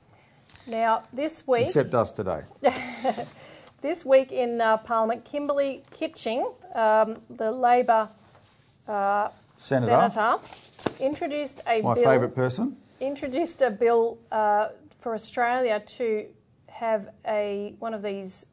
Now, 0.66 1.05
this 1.12 1.47
week, 1.49 1.66
Except 1.66 1.95
us 1.95 2.11
today. 2.11 2.43
this 3.81 4.05
week 4.05 4.31
in 4.31 4.61
uh, 4.61 4.77
Parliament, 4.79 5.25
Kimberley 5.25 5.83
Kitching, 5.90 6.51
um, 6.75 7.23
the 7.31 7.51
Labor 7.51 8.09
uh, 8.87 9.29
Senator, 9.57 10.11
senator, 10.11 10.38
introduced 11.01 11.62
a 11.66 11.81
my 11.81 11.95
bill. 11.95 12.05
favourite 12.05 12.35
person. 12.35 12.77
introduced 13.01 13.62
a 13.62 13.71
bill 13.71 14.19
uh, 14.31 14.69
for 15.01 15.14
Australia 15.14 15.81
to 15.81 16.27
have 16.69 17.09
a 17.27 17.75
one 17.79 17.95
of 17.95 18.03
these 18.03 18.47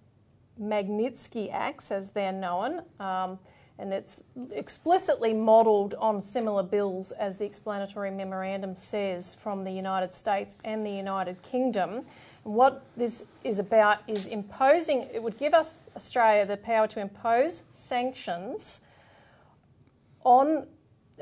Magnitsky 0.62 1.52
Acts, 1.52 1.92
as 1.92 2.12
they're 2.12 2.32
known, 2.32 2.82
um, 3.00 3.40
and 3.80 3.94
it's 3.94 4.24
explicitly 4.52 5.34
modelled 5.34 5.94
on 5.96 6.22
similar 6.22 6.64
bills 6.64 7.12
as 7.12 7.38
the 7.38 7.46
explanatory 7.46 8.10
memorandum 8.10 8.76
says 8.76 9.36
from 9.36 9.64
the 9.64 9.72
United 9.72 10.14
States 10.14 10.58
and 10.64 10.86
the 10.86 10.92
United 10.92 11.42
Kingdom. 11.44 12.06
And 12.44 12.54
what 12.56 12.86
this 12.96 13.26
is 13.44 13.60
about 13.60 14.00
is 14.08 14.28
imposing. 14.28 15.08
It 15.14 15.22
would 15.22 15.38
give 15.38 15.54
us 15.54 15.90
Australia 15.96 16.46
the 16.46 16.58
power 16.58 16.88
to 16.88 17.00
impose 17.00 17.64
sanctions 17.72 18.82
on 20.24 20.66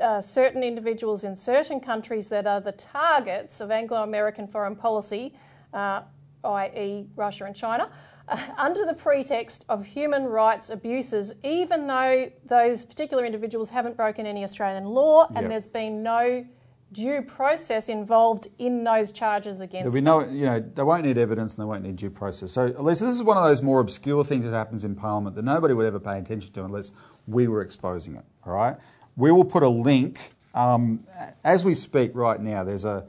uh, 0.00 0.20
certain 0.20 0.62
individuals 0.62 1.24
in 1.24 1.36
certain 1.36 1.80
countries 1.80 2.28
that 2.28 2.46
are 2.46 2.60
the 2.60 2.72
targets 2.72 3.60
of 3.60 3.70
Anglo 3.70 4.02
American 4.02 4.46
foreign 4.46 4.76
policy, 4.76 5.34
uh, 5.72 6.02
i.e., 6.44 7.06
Russia 7.16 7.44
and 7.44 7.56
China, 7.56 7.90
under 8.58 8.84
the 8.84 8.94
pretext 8.94 9.64
of 9.68 9.84
human 9.84 10.24
rights 10.24 10.70
abuses, 10.70 11.34
even 11.44 11.86
though 11.86 12.30
those 12.46 12.84
particular 12.84 13.24
individuals 13.24 13.70
haven't 13.70 13.96
broken 13.96 14.26
any 14.26 14.44
Australian 14.44 14.84
law 14.84 15.26
and 15.28 15.42
Yep. 15.42 15.50
there's 15.50 15.68
been 15.68 16.02
no 16.02 16.44
due 16.92 17.20
process 17.22 17.88
involved 17.88 18.48
in 18.58 18.84
those 18.84 19.12
charges 19.12 19.60
against 19.60 19.84
There'll 19.84 19.92
be 19.94 20.00
no, 20.00 20.24
you 20.28 20.46
know, 20.46 20.60
they 20.60 20.82
won't 20.82 21.04
need 21.04 21.18
evidence 21.18 21.54
and 21.54 21.62
they 21.62 21.66
won't 21.66 21.82
need 21.82 21.96
due 21.96 22.10
process. 22.10 22.52
So, 22.52 22.66
Lisa, 22.78 23.04
this 23.04 23.14
is 23.14 23.22
one 23.22 23.36
of 23.36 23.44
those 23.44 23.60
more 23.60 23.80
obscure 23.80 24.24
things 24.24 24.44
that 24.44 24.52
happens 24.52 24.84
in 24.84 24.94
Parliament 24.94 25.36
that 25.36 25.44
nobody 25.44 25.74
would 25.74 25.86
ever 25.86 25.98
pay 25.98 26.18
attention 26.18 26.52
to 26.52 26.64
unless 26.64 26.92
we 27.26 27.48
were 27.48 27.60
exposing 27.60 28.14
it. 28.16 28.24
All 28.44 28.52
right, 28.52 28.76
we 29.16 29.32
will 29.32 29.44
put 29.44 29.62
a 29.62 29.68
link 29.68 30.32
um, 30.54 31.04
as 31.44 31.64
we 31.64 31.74
speak 31.74 32.12
right 32.14 32.40
now. 32.40 32.62
There's 32.64 32.84
a 32.84 33.04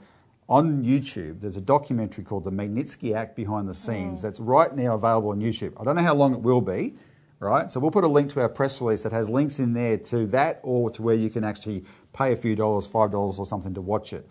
on 0.50 0.84
YouTube. 0.84 1.42
There's 1.42 1.58
a 1.58 1.62
documentary 1.62 2.24
called 2.24 2.44
"The 2.44 2.52
Magnitsky 2.52 3.16
Act 3.16 3.36
Behind 3.36 3.68
the 3.68 3.74
Scenes" 3.74 4.20
mm. 4.20 4.22
that's 4.22 4.40
right 4.40 4.76
now 4.76 4.94
available 4.94 5.30
on 5.30 5.40
YouTube. 5.40 5.74
I 5.80 5.84
don't 5.84 5.96
know 5.96 6.04
how 6.04 6.16
long 6.16 6.34
it 6.34 6.42
will 6.42 6.62
be. 6.62 6.96
Right, 7.40 7.72
so 7.72 7.80
we'll 7.80 7.92
put 7.92 8.04
a 8.04 8.08
link 8.08 8.32
to 8.34 8.42
our 8.42 8.50
press 8.50 8.82
release 8.82 9.04
that 9.04 9.12
has 9.12 9.30
links 9.30 9.60
in 9.60 9.74
there 9.74 9.98
to 9.98 10.26
that 10.28 10.60
or 10.64 10.90
to 10.90 11.04
where 11.04 11.14
you 11.14 11.30
can 11.30 11.44
actually 11.44 11.86
pay 12.12 12.32
a 12.32 12.36
few 12.36 12.56
dollars, 12.56 12.88
five 12.88 13.12
dollars 13.12 13.38
or 13.38 13.46
something 13.46 13.76
to 13.76 13.82
watch 13.82 14.12
it. 14.12 14.28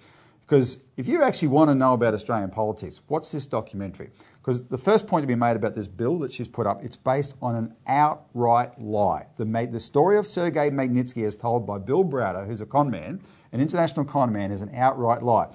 Because 0.47 0.79
if 0.97 1.09
you 1.09 1.23
actually 1.25 1.49
want 1.49 1.71
to 1.71 1.75
know 1.75 1.93
about 1.93 2.15
Australian 2.15 2.51
politics, 2.51 3.01
watch 3.09 3.33
this 3.33 3.47
documentary. 3.47 4.11
Because 4.41 4.65
the 4.69 4.79
first 4.79 5.09
point 5.09 5.25
to 5.25 5.27
be 5.27 5.35
made 5.35 5.57
about 5.57 5.75
this 5.75 5.89
bill 5.89 6.21
that 6.21 6.33
she's 6.33 6.47
put 6.47 6.69
up, 6.69 6.85
it's 6.85 6.97
based 6.97 7.35
on 7.43 7.57
an 7.57 7.75
outright 7.89 8.81
lie. 8.81 9.27
The, 9.39 9.69
the 9.71 9.81
story 9.81 10.19
of 10.19 10.27
Sergei 10.27 10.71
Magnitsky, 10.71 11.27
as 11.27 11.35
told 11.35 11.67
by 11.67 11.79
Bill 11.79 12.05
Browder, 12.05 12.47
who's 12.47 12.61
a 12.61 12.67
con 12.67 12.91
man, 12.91 13.21
an 13.51 13.61
international 13.61 14.05
con 14.05 14.33
man, 14.33 14.53
is 14.53 14.63
an 14.63 14.73
outright 14.73 15.25
lie. 15.25 15.49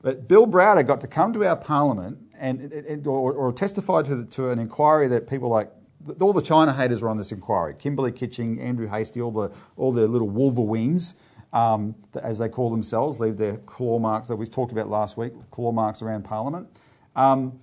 But 0.00 0.28
Bill 0.28 0.46
Browder 0.46 0.86
got 0.86 1.00
to 1.00 1.08
come 1.08 1.32
to 1.32 1.44
our 1.46 1.56
parliament 1.56 2.18
and, 2.38 3.06
or, 3.06 3.32
or 3.32 3.52
testify 3.52 4.02
to, 4.02 4.16
the, 4.16 4.24
to 4.24 4.50
an 4.50 4.58
inquiry 4.58 5.08
that 5.08 5.28
people 5.28 5.48
like 5.48 5.72
all 6.20 6.32
the 6.32 6.42
China 6.42 6.72
haters 6.72 7.02
were 7.02 7.08
on 7.08 7.18
this 7.18 7.32
inquiry. 7.32 7.74
Kimberley 7.78 8.12
Kitching, 8.12 8.60
Andrew 8.60 8.86
Hastie, 8.86 9.20
all 9.20 9.32
the 9.32 9.50
all 9.76 9.92
the 9.92 10.06
little 10.06 10.28
Wolverines, 10.28 11.16
um, 11.52 11.94
as 12.22 12.38
they 12.38 12.48
call 12.48 12.70
themselves, 12.70 13.18
leave 13.18 13.36
their 13.36 13.56
claw 13.58 13.98
marks 13.98 14.28
that 14.28 14.36
we 14.36 14.46
talked 14.46 14.72
about 14.72 14.88
last 14.88 15.16
week, 15.16 15.32
claw 15.50 15.72
marks 15.72 16.00
around 16.00 16.24
Parliament. 16.24 16.68
Um, 17.16 17.58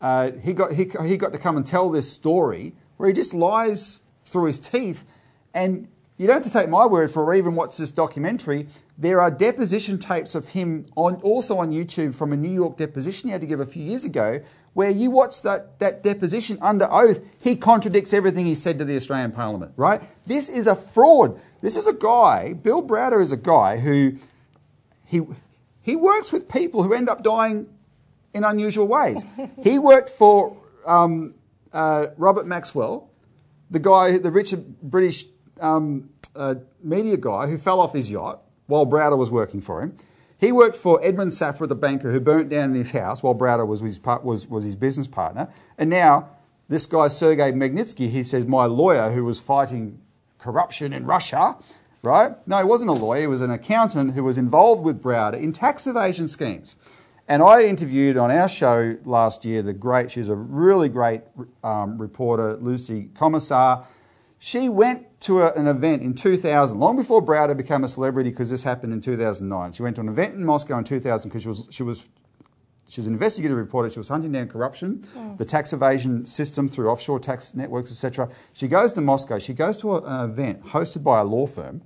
uh, 0.00 0.32
he 0.42 0.52
got 0.52 0.72
he, 0.72 0.90
he 1.06 1.16
got 1.16 1.32
to 1.32 1.38
come 1.38 1.56
and 1.56 1.66
tell 1.66 1.90
this 1.90 2.10
story 2.10 2.74
where 2.96 3.08
he 3.08 3.14
just 3.14 3.32
lies 3.32 4.00
through 4.24 4.44
his 4.44 4.60
teeth, 4.60 5.04
and 5.54 5.88
you 6.20 6.26
don't 6.26 6.36
have 6.36 6.42
to 6.42 6.50
take 6.50 6.68
my 6.68 6.84
word 6.84 7.10
for 7.10 7.22
it 7.22 7.24
or 7.24 7.34
even 7.34 7.54
watch 7.54 7.78
this 7.78 7.90
documentary. 7.90 8.68
There 8.98 9.22
are 9.22 9.30
deposition 9.30 9.98
tapes 9.98 10.34
of 10.34 10.50
him 10.50 10.84
on 10.94 11.14
also 11.22 11.56
on 11.56 11.72
YouTube 11.72 12.14
from 12.14 12.34
a 12.34 12.36
New 12.36 12.52
York 12.52 12.76
deposition 12.76 13.30
he 13.30 13.32
had 13.32 13.40
to 13.40 13.46
give 13.46 13.58
a 13.58 13.64
few 13.64 13.82
years 13.82 14.04
ago, 14.04 14.42
where 14.74 14.90
you 14.90 15.10
watch 15.10 15.40
that, 15.40 15.78
that 15.78 16.02
deposition 16.02 16.58
under 16.60 16.86
oath, 16.92 17.22
he 17.40 17.56
contradicts 17.56 18.12
everything 18.12 18.44
he 18.44 18.54
said 18.54 18.76
to 18.76 18.84
the 18.84 18.96
Australian 18.96 19.32
Parliament, 19.32 19.72
right? 19.76 20.02
This 20.26 20.50
is 20.50 20.66
a 20.66 20.76
fraud. 20.76 21.40
This 21.62 21.78
is 21.78 21.86
a 21.86 21.94
guy, 21.94 22.52
Bill 22.52 22.82
Browder 22.82 23.22
is 23.22 23.32
a 23.32 23.38
guy 23.38 23.78
who 23.78 24.18
he, 25.06 25.22
he 25.80 25.96
works 25.96 26.32
with 26.32 26.50
people 26.50 26.82
who 26.82 26.92
end 26.92 27.08
up 27.08 27.22
dying 27.22 27.66
in 28.34 28.44
unusual 28.44 28.86
ways. 28.86 29.24
he 29.62 29.78
worked 29.78 30.10
for 30.10 30.54
um, 30.84 31.34
uh, 31.72 32.08
Robert 32.18 32.46
Maxwell, 32.46 33.08
the 33.70 33.78
guy, 33.78 34.18
the 34.18 34.30
rich 34.30 34.52
British 34.82 35.24
um, 35.60 36.09
uh, 36.34 36.54
media 36.82 37.16
guy 37.16 37.46
who 37.46 37.58
fell 37.58 37.80
off 37.80 37.92
his 37.92 38.10
yacht 38.10 38.42
while 38.66 38.86
Browder 38.86 39.18
was 39.18 39.30
working 39.30 39.60
for 39.60 39.82
him. 39.82 39.96
He 40.38 40.52
worked 40.52 40.76
for 40.76 41.04
Edmond 41.04 41.32
Safra, 41.32 41.68
the 41.68 41.74
banker, 41.74 42.10
who 42.10 42.20
burnt 42.20 42.48
down 42.48 42.74
his 42.74 42.92
house 42.92 43.22
while 43.22 43.34
Browder 43.34 43.66
was 43.66 43.80
his, 43.80 44.00
was, 44.22 44.46
was 44.48 44.64
his 44.64 44.74
business 44.74 45.06
partner. 45.06 45.52
And 45.76 45.90
now, 45.90 46.30
this 46.68 46.86
guy, 46.86 47.08
Sergei 47.08 47.52
Magnitsky, 47.52 48.08
he 48.08 48.22
says, 48.22 48.46
my 48.46 48.64
lawyer 48.64 49.10
who 49.10 49.24
was 49.24 49.38
fighting 49.40 50.00
corruption 50.38 50.94
in 50.94 51.04
Russia, 51.04 51.56
right? 52.02 52.36
No, 52.46 52.58
he 52.58 52.64
wasn't 52.64 52.88
a 52.88 52.94
lawyer, 52.94 53.22
he 53.22 53.26
was 53.26 53.42
an 53.42 53.50
accountant 53.50 54.14
who 54.14 54.24
was 54.24 54.38
involved 54.38 54.82
with 54.82 55.02
Browder 55.02 55.38
in 55.38 55.52
tax 55.52 55.86
evasion 55.86 56.26
schemes. 56.26 56.76
And 57.28 57.42
I 57.42 57.64
interviewed 57.64 58.16
on 58.16 58.30
our 58.30 58.48
show 58.48 58.96
last 59.04 59.44
year 59.44 59.62
the 59.62 59.72
great, 59.72 60.10
she's 60.10 60.28
a 60.28 60.34
really 60.34 60.88
great 60.88 61.20
um, 61.62 61.98
reporter, 61.98 62.56
Lucy 62.56 63.10
Komisar. 63.14 63.84
She 64.38 64.68
went 64.68 65.06
to 65.20 65.42
a, 65.42 65.52
an 65.52 65.66
event 65.66 66.02
in 66.02 66.14
2000, 66.14 66.78
long 66.78 66.96
before 66.96 67.22
Browder 67.22 67.56
became 67.56 67.84
a 67.84 67.88
celebrity, 67.88 68.30
because 68.30 68.50
this 68.50 68.62
happened 68.62 68.92
in 68.92 69.00
2009. 69.00 69.72
She 69.72 69.82
went 69.82 69.96
to 69.96 70.02
an 70.02 70.08
event 70.08 70.34
in 70.34 70.44
Moscow 70.44 70.78
in 70.78 70.84
2000 70.84 71.28
because 71.28 71.42
she 71.42 71.48
was, 71.48 71.68
she 71.70 71.82
was 71.82 72.08
she 72.88 73.00
was 73.00 73.06
an 73.06 73.12
investigative 73.12 73.56
reporter. 73.56 73.88
She 73.88 74.00
was 74.00 74.08
hunting 74.08 74.32
down 74.32 74.48
corruption, 74.48 75.06
mm. 75.16 75.38
the 75.38 75.44
tax 75.44 75.72
evasion 75.72 76.26
system 76.26 76.68
through 76.68 76.88
offshore 76.88 77.20
tax 77.20 77.54
networks, 77.54 77.92
etc. 77.92 78.28
She 78.52 78.66
goes 78.66 78.92
to 78.94 79.00
Moscow. 79.00 79.38
She 79.38 79.54
goes 79.54 79.76
to 79.78 79.94
a, 79.94 80.02
an 80.02 80.28
event 80.28 80.64
hosted 80.66 81.04
by 81.04 81.20
a 81.20 81.24
law 81.24 81.46
firm, 81.46 81.82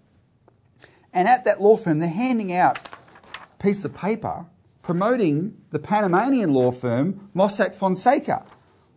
and 1.12 1.28
at 1.28 1.44
that 1.44 1.60
law 1.60 1.76
firm, 1.76 1.98
they're 1.98 2.08
handing 2.08 2.54
out 2.54 2.78
a 2.78 3.62
piece 3.62 3.84
of 3.84 3.94
paper 3.94 4.46
promoting 4.80 5.56
the 5.70 5.78
Panamanian 5.78 6.52
law 6.52 6.70
firm 6.70 7.30
Mossack 7.34 7.74
Fonseca. 7.74 8.46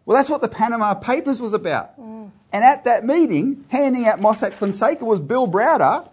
Well, 0.07 0.15
that's 0.15 0.29
what 0.29 0.39
the 0.39 0.47
Panama 0.47 0.93
Papers 0.93 1.41
was 1.41 1.51
about. 1.51 1.99
Mm. 1.99 2.31
And 2.53 2.63
at 2.63 2.85
that 2.85 3.03
meeting, 3.03 3.65
handing 3.67 4.07
out 4.07 4.21
Mossack 4.21 4.53
Fonseca 4.53 5.03
was 5.03 5.19
Bill 5.19 5.49
Browder, 5.49 6.09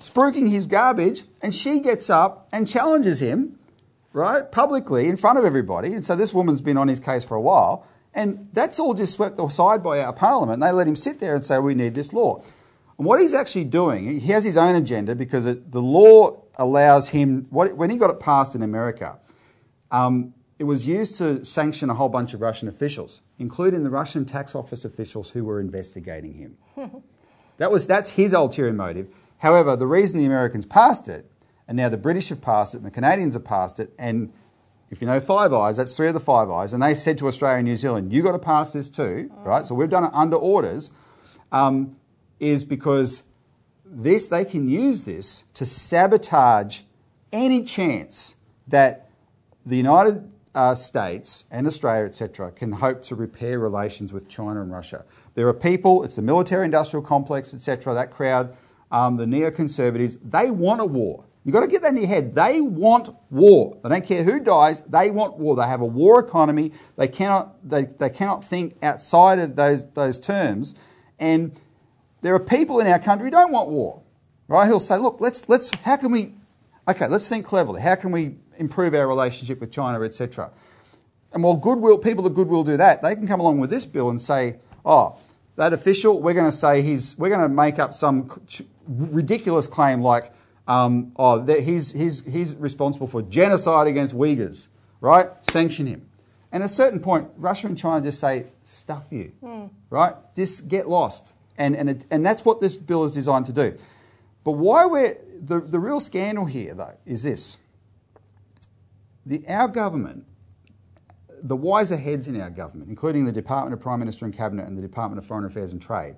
spruiking 0.00 0.50
his 0.50 0.66
garbage, 0.66 1.22
and 1.40 1.54
she 1.54 1.78
gets 1.78 2.10
up 2.10 2.48
and 2.50 2.66
challenges 2.66 3.20
him, 3.20 3.56
right, 4.12 4.50
publicly 4.50 5.06
in 5.06 5.16
front 5.16 5.38
of 5.38 5.44
everybody. 5.44 5.94
And 5.94 6.04
so 6.04 6.16
this 6.16 6.34
woman's 6.34 6.60
been 6.60 6.76
on 6.76 6.88
his 6.88 6.98
case 6.98 7.24
for 7.24 7.36
a 7.36 7.40
while. 7.40 7.86
And 8.12 8.48
that's 8.52 8.80
all 8.80 8.94
just 8.94 9.14
swept 9.14 9.38
aside 9.38 9.80
by 9.80 10.00
our 10.00 10.12
parliament. 10.12 10.60
They 10.60 10.72
let 10.72 10.88
him 10.88 10.96
sit 10.96 11.20
there 11.20 11.36
and 11.36 11.44
say, 11.44 11.60
we 11.60 11.76
need 11.76 11.94
this 11.94 12.12
law. 12.12 12.42
And 12.98 13.06
what 13.06 13.20
he's 13.20 13.32
actually 13.32 13.66
doing, 13.66 14.18
he 14.18 14.32
has 14.32 14.42
his 14.42 14.56
own 14.56 14.74
agenda 14.74 15.14
because 15.14 15.46
it, 15.46 15.70
the 15.70 15.80
law 15.80 16.42
allows 16.56 17.10
him, 17.10 17.46
what, 17.50 17.76
when 17.76 17.90
he 17.90 17.96
got 17.96 18.10
it 18.10 18.18
passed 18.18 18.56
in 18.56 18.62
America, 18.64 19.20
um, 19.92 20.34
it 20.60 20.64
was 20.64 20.86
used 20.86 21.16
to 21.16 21.42
sanction 21.42 21.88
a 21.88 21.94
whole 21.94 22.10
bunch 22.10 22.34
of 22.34 22.42
Russian 22.42 22.68
officials, 22.68 23.22
including 23.38 23.82
the 23.82 23.88
Russian 23.88 24.26
tax 24.26 24.54
office 24.54 24.84
officials 24.84 25.30
who 25.30 25.42
were 25.42 25.58
investigating 25.58 26.34
him. 26.34 26.58
that 27.56 27.72
was, 27.72 27.86
that's 27.86 28.10
his 28.10 28.34
ulterior 28.34 28.74
motive. 28.74 29.08
However, 29.38 29.74
the 29.74 29.86
reason 29.86 30.18
the 30.18 30.26
Americans 30.26 30.66
passed 30.66 31.08
it, 31.08 31.32
and 31.66 31.78
now 31.78 31.88
the 31.88 31.96
British 31.96 32.28
have 32.28 32.42
passed 32.42 32.74
it, 32.74 32.78
and 32.78 32.86
the 32.86 32.90
Canadians 32.90 33.32
have 33.32 33.44
passed 33.44 33.80
it, 33.80 33.94
and 33.98 34.34
if 34.90 35.00
you 35.00 35.06
know 35.06 35.18
Five 35.18 35.54
Eyes, 35.54 35.78
that's 35.78 35.96
three 35.96 36.08
of 36.08 36.14
the 36.14 36.20
Five 36.20 36.50
Eyes, 36.50 36.74
and 36.74 36.82
they 36.82 36.94
said 36.94 37.16
to 37.18 37.26
Australia 37.26 37.56
and 37.56 37.66
New 37.66 37.76
Zealand, 37.76 38.12
you've 38.12 38.26
got 38.26 38.32
to 38.32 38.38
pass 38.38 38.74
this 38.74 38.90
too, 38.90 39.32
right? 39.38 39.66
So 39.66 39.74
we've 39.74 39.88
done 39.88 40.04
it 40.04 40.10
under 40.12 40.36
orders. 40.36 40.90
Um, 41.52 41.96
is 42.38 42.64
because 42.64 43.24
this 43.84 44.28
they 44.28 44.44
can 44.44 44.68
use 44.68 45.02
this 45.02 45.44
to 45.54 45.66
sabotage 45.66 46.82
any 47.32 47.62
chance 47.62 48.36
that 48.66 49.10
the 49.64 49.76
United 49.76 50.30
uh, 50.60 50.74
States 50.74 51.44
and 51.50 51.66
Australia, 51.66 52.04
etc., 52.04 52.52
can 52.52 52.70
hope 52.72 53.00
to 53.04 53.14
repair 53.14 53.58
relations 53.58 54.12
with 54.12 54.28
China 54.28 54.60
and 54.60 54.70
Russia. 54.70 55.06
There 55.34 55.48
are 55.48 55.54
people, 55.54 56.04
it's 56.04 56.16
the 56.16 56.22
military 56.22 56.66
industrial 56.66 57.02
complex, 57.02 57.54
etc., 57.54 57.94
that 57.94 58.10
crowd, 58.10 58.54
um, 58.92 59.16
the 59.16 59.24
neoconservatives, 59.24 60.18
they 60.22 60.50
want 60.50 60.82
a 60.82 60.84
war. 60.84 61.24
You've 61.44 61.54
got 61.54 61.60
to 61.60 61.66
get 61.66 61.80
that 61.80 61.92
in 61.92 61.96
your 61.96 62.08
head. 62.08 62.34
They 62.34 62.60
want 62.60 63.08
war. 63.30 63.78
They 63.82 63.88
don't 63.88 64.04
care 64.04 64.22
who 64.22 64.38
dies, 64.38 64.82
they 64.82 65.10
want 65.10 65.38
war. 65.38 65.56
They 65.56 65.62
have 65.62 65.80
a 65.80 65.86
war 65.86 66.20
economy. 66.20 66.72
They 66.96 67.08
cannot, 67.08 67.56
they, 67.66 67.84
they 67.84 68.10
cannot 68.10 68.44
think 68.44 68.76
outside 68.82 69.38
of 69.38 69.56
those, 69.56 69.90
those 69.92 70.18
terms. 70.18 70.74
And 71.18 71.58
there 72.20 72.34
are 72.34 72.40
people 72.40 72.80
in 72.80 72.86
our 72.86 72.98
country 72.98 73.28
who 73.28 73.30
don't 73.30 73.50
want 73.50 73.70
war, 73.70 74.02
right? 74.46 74.66
He'll 74.66 74.78
say, 74.78 74.98
look, 74.98 75.16
let's, 75.20 75.48
let's, 75.48 75.70
how 75.84 75.96
can 75.96 76.12
we, 76.12 76.34
okay, 76.90 77.06
let's 77.06 77.28
think 77.28 77.46
cleverly. 77.46 77.80
How 77.80 77.94
can 77.94 78.10
we 78.10 78.36
improve 78.56 78.94
our 78.94 79.06
relationship 79.06 79.60
with 79.60 79.70
China, 79.70 80.02
etc.? 80.02 80.50
And 81.32 81.42
while 81.42 81.56
goodwill, 81.56 81.98
people 81.98 82.26
of 82.26 82.34
goodwill 82.34 82.64
do 82.64 82.76
that, 82.76 83.02
they 83.02 83.14
can 83.14 83.26
come 83.26 83.40
along 83.40 83.60
with 83.60 83.70
this 83.70 83.86
bill 83.86 84.10
and 84.10 84.20
say, 84.20 84.56
oh, 84.84 85.16
that 85.56 85.72
official, 85.72 86.20
we're 86.20 86.34
going 86.34 86.46
to 86.50 86.52
say 86.56 86.82
he's, 86.82 87.16
we're 87.18 87.28
going 87.28 87.40
to 87.40 87.48
make 87.48 87.78
up 87.78 87.94
some 87.94 88.28
ridiculous 88.88 89.66
claim 89.66 90.02
like, 90.02 90.32
um, 90.66 91.12
oh, 91.16 91.44
he's, 91.44 91.92
he's, 91.92 92.24
he's 92.24 92.54
responsible 92.56 93.06
for 93.06 93.22
genocide 93.22 93.86
against 93.86 94.16
Uyghurs, 94.16 94.68
right? 95.00 95.28
Sanction 95.50 95.86
him. 95.86 96.06
And 96.52 96.62
at 96.62 96.70
a 96.70 96.72
certain 96.72 97.00
point, 97.00 97.28
Russia 97.36 97.68
and 97.68 97.78
China 97.78 98.02
just 98.02 98.18
say, 98.18 98.46
stuff 98.64 99.06
you, 99.10 99.32
mm. 99.42 99.70
right? 99.88 100.14
Just 100.34 100.68
get 100.68 100.88
lost. 100.88 101.34
And, 101.56 101.76
and, 101.76 101.90
it, 101.90 102.04
and 102.10 102.26
that's 102.26 102.44
what 102.44 102.60
this 102.60 102.76
bill 102.76 103.04
is 103.04 103.14
designed 103.14 103.46
to 103.46 103.52
do. 103.52 103.76
But 104.42 104.52
why 104.52 104.86
we're, 104.86 105.18
the, 105.40 105.60
the 105.60 105.78
real 105.78 106.00
scandal 106.00 106.44
here, 106.44 106.74
though, 106.74 106.96
is 107.06 107.22
this. 107.22 107.58
The, 109.26 109.44
our 109.48 109.68
government, 109.68 110.24
the 111.42 111.56
wiser 111.56 111.96
heads 111.96 112.28
in 112.28 112.40
our 112.40 112.50
government, 112.50 112.88
including 112.88 113.24
the 113.24 113.32
Department 113.32 113.74
of 113.74 113.80
Prime 113.80 114.00
Minister 114.00 114.24
and 114.24 114.34
Cabinet 114.34 114.66
and 114.66 114.76
the 114.76 114.82
Department 114.82 115.18
of 115.18 115.26
Foreign 115.26 115.44
Affairs 115.44 115.72
and 115.72 115.80
Trade, 115.80 116.16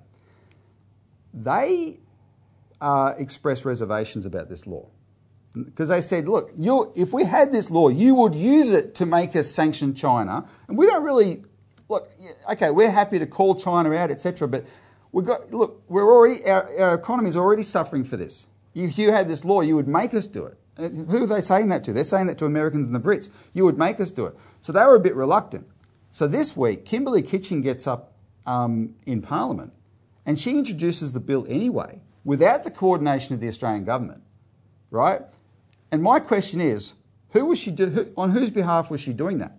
they 1.35 2.01
uh, 2.81 3.15
expressed 3.17 3.65
reservations 3.65 4.27
about 4.27 4.49
this 4.49 4.67
law. 4.67 4.89
Because 5.55 5.91
they 5.91 6.01
said, 6.01 6.29
look, 6.29 6.51
if 6.97 7.13
we 7.13 7.25
had 7.25 7.53
this 7.53 7.71
law, 7.71 7.89
you 7.89 8.15
would 8.15 8.35
use 8.35 8.71
it 8.71 8.95
to 8.97 9.07
make 9.07 9.37
us 9.37 9.51
sanction 9.51 9.95
China. 9.95 10.49
And 10.67 10.79
we 10.79 10.87
don't 10.87 11.05
really, 11.05 11.45
look, 11.91 12.11
okay, 12.51 12.71
we're 12.71 12.91
happy 12.91 13.19
to 13.19 13.27
call 13.27 13.55
China 13.55 13.93
out, 13.95 14.11
etc., 14.11 14.49
but 14.49 14.65
We've 15.13 15.27
got, 15.27 15.53
look, 15.53 15.83
we're 15.89 16.11
already, 16.11 16.45
our, 16.47 16.81
our 16.81 16.95
economy 16.95 17.29
is 17.29 17.37
already 17.37 17.63
suffering 17.63 18.03
for 18.03 18.17
this. 18.17 18.47
If 18.75 18.99
you 18.99 19.13
had 19.13 19.29
this 19.29 19.45
law, 19.45 19.61
you 19.61 19.77
would 19.77 19.89
make 19.89 20.15
us 20.15 20.27
do 20.27 20.47
it. 20.47 20.59
Who 20.77 21.25
are 21.25 21.27
they 21.27 21.43
saying 21.43 21.69
that 21.69 21.85
to? 21.85 21.93
They're 21.93 22.05
saying 22.05 22.27
that 22.27 22.39
to 22.39 22.47
Americans 22.47 22.87
and 22.87 22.95
the 22.95 23.01
Brits. 23.01 23.29
You 23.53 23.65
would 23.65 23.79
make 23.79 24.01
us 24.01 24.11
do 24.11 24.27
it. 24.27 24.37
So 24.63 24.73
they 24.73 24.85
were 24.85 24.97
a 24.97 25.01
bit 25.01 25.15
reluctant. 25.15 25.67
So 26.11 26.27
this 26.27 26.57
week, 26.57 26.85
Kimberley 26.85 27.23
Kitching 27.23 27.61
gets 27.61 27.87
up 27.87 28.13
um, 28.47 28.95
in 29.07 29.23
Parliament 29.23 29.73
and 30.25 30.39
she 30.39 30.59
introduces 30.59 31.13
the 31.13 31.21
bill 31.21 31.47
anyway 31.49 32.01
without 32.25 32.65
the 32.65 32.71
coordination 32.71 33.35
of 33.35 33.41
the 33.41 33.49
Australian 33.49 33.85
government, 33.85 34.23
right? 34.91 35.23
And 35.91 36.03
my 36.03 36.21
question 36.21 36.61
is, 36.61 36.95
who 37.31 37.47
was 37.47 37.59
she 37.59 37.71
do, 37.71 37.87
who, 37.87 38.09
on 38.17 38.31
whose 38.31 38.51
behalf 38.51 38.91
was 38.91 39.01
she 39.01 39.13
doing 39.13 39.39
that? 39.39 39.57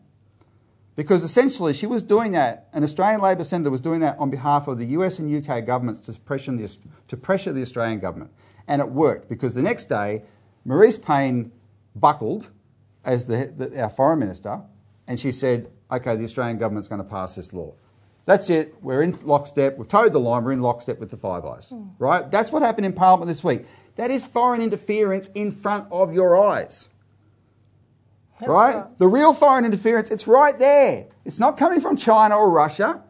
Because 0.95 1.23
essentially, 1.23 1.73
she 1.73 1.87
was 1.87 2.03
doing 2.03 2.33
that, 2.33 2.69
an 2.71 2.83
Australian 2.83 3.19
Labor 3.19 3.43
senator 3.43 3.71
was 3.71 3.81
doing 3.81 3.99
that 4.01 4.17
on 4.19 4.29
behalf 4.29 4.67
of 4.67 4.77
the 4.77 4.85
US 4.87 5.17
and 5.17 5.49
UK 5.49 5.65
governments 5.65 5.99
to 6.01 6.19
pressure 6.19 6.51
the, 6.55 6.77
to 7.07 7.17
pressure 7.17 7.51
the 7.51 7.61
Australian 7.61 7.99
government. 7.99 8.31
And 8.67 8.81
it 8.81 8.89
worked 8.89 9.29
because 9.29 9.55
the 9.55 9.61
next 9.61 9.85
day, 9.85 10.23
Marise 10.65 11.03
Payne 11.03 11.51
buckled 11.95 12.49
as 13.03 13.25
the, 13.25 13.53
the, 13.55 13.81
our 13.81 13.89
foreign 13.89 14.19
minister 14.19 14.61
and 15.07 15.19
she 15.19 15.31
said, 15.31 15.69
okay, 15.91 16.15
the 16.15 16.23
Australian 16.23 16.57
government's 16.57 16.87
going 16.87 17.03
to 17.03 17.09
pass 17.09 17.35
this 17.35 17.51
law. 17.51 17.73
That's 18.25 18.49
it. 18.49 18.75
We're 18.81 19.03
in 19.03 19.19
lockstep. 19.23 19.77
We've 19.77 19.87
toed 19.87 20.13
the 20.13 20.19
line. 20.19 20.45
We're 20.45 20.53
in 20.53 20.61
lockstep 20.61 20.97
with 20.99 21.11
the 21.11 21.17
Five 21.17 21.43
Eyes. 21.43 21.69
Mm. 21.69 21.91
Right? 21.99 22.31
That's 22.31 22.53
what 22.53 22.61
happened 22.61 22.85
in 22.85 22.93
Parliament 22.93 23.27
this 23.27 23.43
week. 23.43 23.65
That 23.97 24.11
is 24.11 24.25
foreign 24.25 24.61
interference 24.61 25.27
in 25.35 25.51
front 25.51 25.91
of 25.91 26.13
your 26.13 26.37
eyes 26.37 26.87
right? 28.47 28.75
right? 28.75 28.99
The 28.99 29.07
real 29.07 29.33
foreign 29.33 29.65
interference, 29.65 30.11
it's 30.11 30.27
right 30.27 30.57
there. 30.57 31.07
It's 31.25 31.39
not 31.39 31.57
coming 31.57 31.79
from 31.79 31.97
China 31.97 32.37
or 32.37 32.49
Russia. 32.49 33.01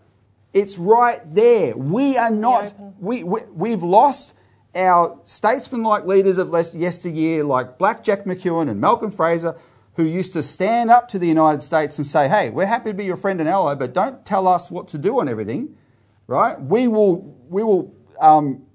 It's 0.53 0.77
right 0.77 1.21
there. 1.33 1.75
We 1.75 2.17
are 2.17 2.29
not, 2.29 2.73
we, 2.99 3.23
we, 3.23 3.41
we've 3.53 3.83
lost 3.83 4.35
our 4.75 5.19
statesman-like 5.23 6.05
leaders 6.05 6.37
of 6.37 6.49
yesteryear, 6.73 7.43
like 7.43 7.77
Black 7.77 8.03
Jack 8.03 8.25
McEwen 8.25 8.69
and 8.69 8.81
Malcolm 8.81 9.11
Fraser, 9.11 9.55
who 9.95 10.03
used 10.03 10.33
to 10.33 10.41
stand 10.41 10.89
up 10.89 11.07
to 11.09 11.19
the 11.19 11.27
United 11.27 11.61
States 11.61 11.97
and 11.97 12.07
say, 12.07 12.27
hey, 12.27 12.49
we're 12.49 12.65
happy 12.65 12.89
to 12.89 12.93
be 12.93 13.05
your 13.05 13.17
friend 13.17 13.39
and 13.39 13.47
ally, 13.47 13.75
but 13.75 13.93
don't 13.93 14.25
tell 14.25 14.47
us 14.47 14.71
what 14.71 14.87
to 14.87 14.97
do 14.97 15.19
on 15.19 15.29
everything, 15.29 15.77
right? 16.25 16.59
We 16.59 16.87
will, 16.87 17.37
we 17.47 17.63
will 17.63 17.95
um, 18.19 18.65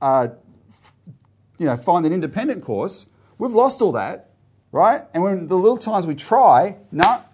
uh, 0.00 0.28
you 1.58 1.66
know, 1.66 1.76
find 1.76 2.06
an 2.06 2.12
independent 2.12 2.64
course. 2.64 3.06
We've 3.38 3.52
lost 3.52 3.82
all 3.82 3.92
that, 3.92 4.30
right? 4.70 5.02
And 5.12 5.22
when 5.22 5.48
the 5.48 5.56
little 5.56 5.78
times 5.78 6.06
we 6.06 6.14
try, 6.14 6.76
no, 6.92 7.24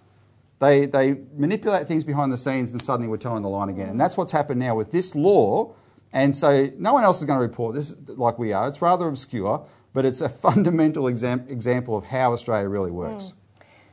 they, 0.61 0.87
they 0.87 1.17
manipulate 1.37 1.87
things 1.87 2.05
behind 2.05 2.33
the 2.33 2.39
scenes 2.39 2.73
and 2.73 2.81
suddenly 2.81 3.09
we're 3.09 3.19
toeing 3.19 3.43
the 3.43 3.49
line 3.49 3.69
again. 3.69 3.91
And 3.91 4.01
that's 4.01 4.17
what's 4.17 4.33
happened 4.33 4.61
now 4.61 4.75
with 4.75 4.91
this 4.91 5.15
law. 5.15 5.75
And 6.14 6.35
so 6.35 6.70
no 6.79 6.94
one 6.94 7.03
else 7.03 7.18
is 7.18 7.24
going 7.24 7.38
to 7.38 7.42
report 7.42 7.74
this 7.74 7.92
like 8.07 8.38
we 8.38 8.53
are. 8.53 8.68
It's 8.68 8.81
rather 8.81 9.09
obscure, 9.09 9.66
but 9.92 10.07
it's 10.07 10.20
a 10.20 10.29
fundamental 10.46 11.09
exam- 11.09 11.44
example 11.48 11.96
of 11.96 12.05
how 12.05 12.33
Australia 12.33 12.68
really 12.68 12.92
works. 12.92 13.35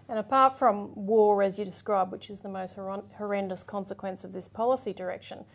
And 0.07 0.19
apart 0.19 0.57
from 0.60 0.93
war, 0.93 1.41
as 1.41 1.57
you 1.57 1.65
described, 1.65 2.12
which 2.12 2.29
is 2.29 2.39
the 2.41 2.49
most 2.49 2.75
hor- 2.75 3.03
horrendous 3.17 3.63
consequence 3.63 4.23
of 4.23 4.34
this 4.34 4.47
policy 4.47 4.93
direction, 4.93 5.45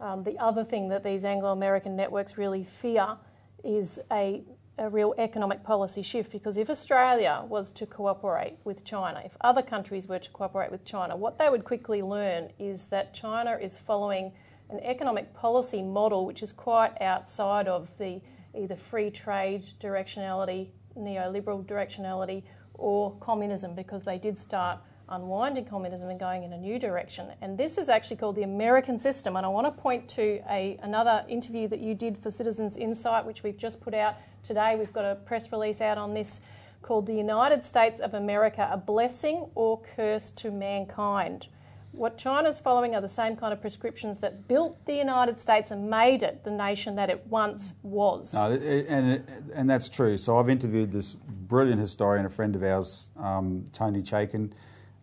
um, 0.00 0.24
the 0.24 0.38
other 0.38 0.64
thing 0.64 0.88
that 0.88 1.04
these 1.04 1.24
Anglo 1.24 1.52
American 1.52 1.96
networks 1.96 2.38
really 2.38 2.64
fear 2.64 3.16
is 3.62 4.00
a, 4.10 4.42
a 4.78 4.88
real 4.88 5.14
economic 5.18 5.62
policy 5.64 6.02
shift 6.02 6.32
because 6.32 6.56
if 6.56 6.70
Australia 6.70 7.44
was 7.48 7.72
to 7.72 7.84
cooperate 7.84 8.56
with 8.64 8.84
China, 8.84 9.20
if 9.24 9.36
other 9.42 9.62
countries 9.62 10.06
were 10.06 10.18
to 10.18 10.30
cooperate 10.30 10.70
with 10.70 10.84
China, 10.84 11.14
what 11.16 11.38
they 11.38 11.50
would 11.50 11.64
quickly 11.64 12.00
learn 12.00 12.50
is 12.58 12.86
that 12.86 13.12
China 13.12 13.58
is 13.60 13.76
following 13.76 14.32
an 14.70 14.80
economic 14.80 15.32
policy 15.34 15.82
model 15.82 16.26
which 16.26 16.42
is 16.42 16.52
quite 16.52 17.00
outside 17.00 17.68
of 17.68 17.90
the 17.98 18.20
either 18.54 18.76
free 18.76 19.10
trade 19.10 19.64
directionality, 19.80 20.68
neoliberal 20.98 21.64
directionality, 21.64 22.42
or 22.74 23.16
communism 23.20 23.74
because 23.74 24.02
they 24.04 24.18
did 24.18 24.38
start 24.38 24.78
unwinding 25.08 25.64
communism 25.64 26.08
and 26.08 26.18
going 26.18 26.42
in 26.42 26.52
a 26.52 26.58
new 26.58 26.78
direction. 26.78 27.28
And 27.40 27.56
this 27.56 27.78
is 27.78 27.88
actually 27.88 28.16
called 28.16 28.36
the 28.36 28.42
American 28.42 28.98
system. 28.98 29.36
And 29.36 29.46
I 29.46 29.48
want 29.48 29.66
to 29.66 29.70
point 29.70 30.08
to 30.10 30.42
a, 30.50 30.78
another 30.82 31.24
interview 31.28 31.68
that 31.68 31.80
you 31.80 31.94
did 31.94 32.18
for 32.18 32.30
Citizens 32.30 32.76
Insight, 32.76 33.24
which 33.24 33.42
we've 33.42 33.56
just 33.56 33.80
put 33.80 33.94
out 33.94 34.16
today. 34.42 34.74
We've 34.76 34.92
got 34.92 35.04
a 35.04 35.14
press 35.14 35.52
release 35.52 35.80
out 35.80 35.98
on 35.98 36.12
this 36.12 36.40
called 36.82 37.06
The 37.06 37.14
United 37.14 37.64
States 37.64 38.00
of 38.00 38.14
America 38.14 38.68
A 38.70 38.76
Blessing 38.76 39.46
or 39.54 39.80
Curse 39.96 40.30
to 40.32 40.50
Mankind. 40.50 41.48
What 41.96 42.18
China's 42.18 42.60
following 42.60 42.94
are 42.94 43.00
the 43.00 43.08
same 43.08 43.36
kind 43.36 43.54
of 43.54 43.60
prescriptions 43.62 44.18
that 44.18 44.46
built 44.48 44.84
the 44.84 44.94
United 44.94 45.40
States 45.40 45.70
and 45.70 45.88
made 45.88 46.22
it 46.22 46.44
the 46.44 46.50
nation 46.50 46.94
that 46.96 47.08
it 47.08 47.26
once 47.28 47.72
was. 47.82 48.34
No, 48.34 48.50
and, 48.52 49.24
and 49.54 49.70
that's 49.70 49.88
true. 49.88 50.18
So 50.18 50.38
I've 50.38 50.50
interviewed 50.50 50.92
this 50.92 51.14
brilliant 51.14 51.80
historian, 51.80 52.26
a 52.26 52.28
friend 52.28 52.54
of 52.54 52.62
ours, 52.62 53.08
um, 53.16 53.64
Tony 53.72 54.02
Chaitkin, 54.02 54.52